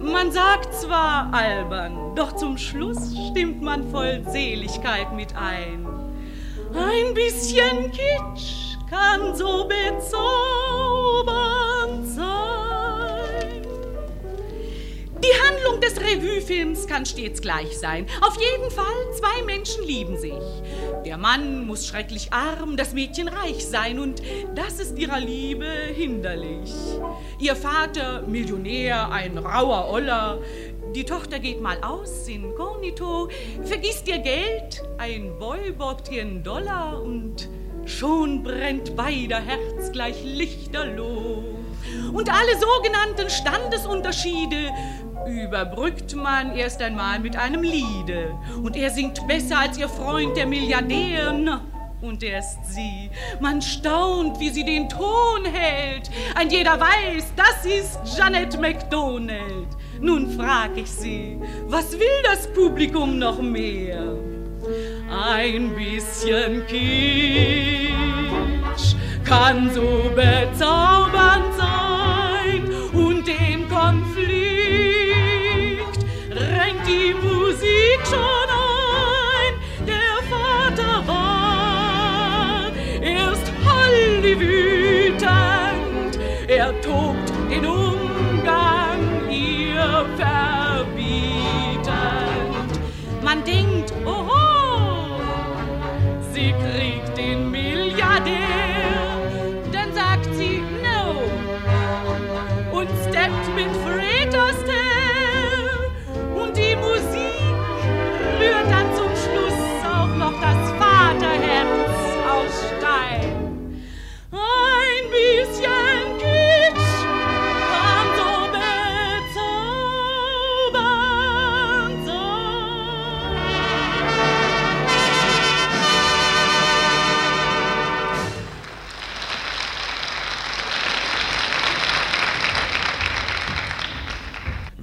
[0.00, 5.86] Man sagt zwar albern, doch zum Schluss stimmt man voll Seligkeit mit ein.
[6.74, 10.16] Ein bisschen Kitsch kann so bezaubernd
[12.06, 12.71] sein.
[15.24, 18.06] Die Handlung des Revuefilms kann stets gleich sein.
[18.22, 20.32] Auf jeden Fall, zwei Menschen lieben sich.
[21.04, 24.20] Der Mann muss schrecklich arm, das Mädchen reich sein und
[24.56, 26.72] das ist ihrer Liebe hinderlich.
[27.38, 30.40] Ihr Vater, Millionär, ein rauer Oller.
[30.96, 33.28] Die Tochter geht mal aus, inkognito,
[33.62, 37.48] vergisst ihr Geld, ein Boy borgt ihr einen Dollar und
[37.86, 41.44] schon brennt beider Herz gleich lichterloh.
[42.12, 44.70] Und alle sogenannten Standesunterschiede
[45.26, 48.34] überbrückt man erst einmal mit einem Liede.
[48.62, 51.32] Und er singt besser als ihr Freund, der Milliardär.
[52.00, 53.10] Und er ist sie.
[53.40, 56.10] Man staunt, wie sie den Ton hält.
[56.34, 59.68] Ein jeder weiß, das ist Janet MacDonald.
[60.00, 64.02] Nun frag ich sie, was will das Publikum noch mehr?
[65.08, 67.92] Ein bisschen Kitsch
[69.24, 71.51] kann so bezaubernd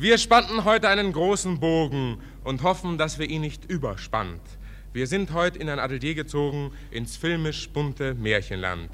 [0.02, 4.40] Wir spannten heute einen großen Bogen und hoffen, dass wir ihn nicht überspannt.
[4.94, 8.90] Wir sind heute in ein Atelier gezogen ins filmisch bunte Märchenland.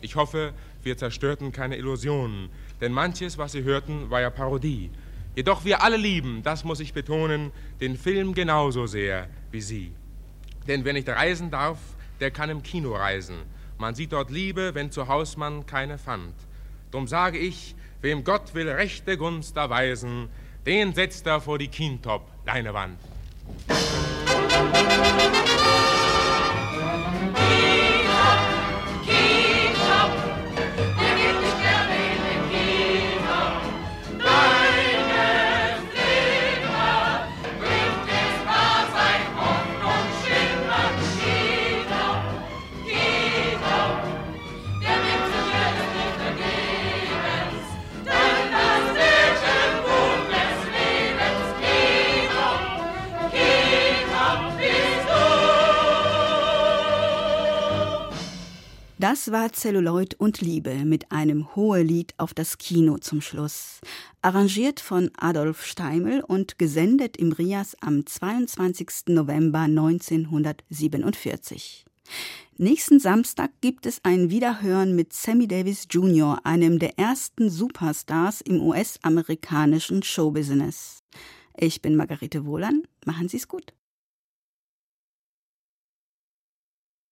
[0.00, 2.48] Ich hoffe, wir zerstörten keine Illusionen,
[2.80, 4.90] denn manches, was Sie hörten, war ja Parodie.
[5.34, 7.52] Jedoch wir alle lieben, das muss ich betonen,
[7.82, 9.92] den Film genauso sehr wie Sie.
[10.66, 11.76] Denn wer nicht reisen darf,
[12.18, 13.36] der kann im Kino reisen.
[13.76, 16.32] Man sieht dort Liebe, wenn zu Haus man keine fand.
[16.92, 20.30] Drum sage ich, wem Gott will rechte Gunst erweisen,
[20.66, 22.98] den setzt er vor die Kintop-Leinewand.
[58.98, 63.82] Das war Celluloid und Liebe mit einem Hohelied auf das Kino zum Schluss.
[64.22, 69.08] Arrangiert von Adolf Steimel und gesendet im Rias am 22.
[69.08, 71.84] November 1947.
[72.56, 78.62] Nächsten Samstag gibt es ein Wiederhören mit Sammy Davis Jr., einem der ersten Superstars im
[78.62, 81.02] US-amerikanischen Showbusiness.
[81.54, 82.84] Ich bin Margarete Wohlan.
[83.04, 83.75] Machen Sie es gut.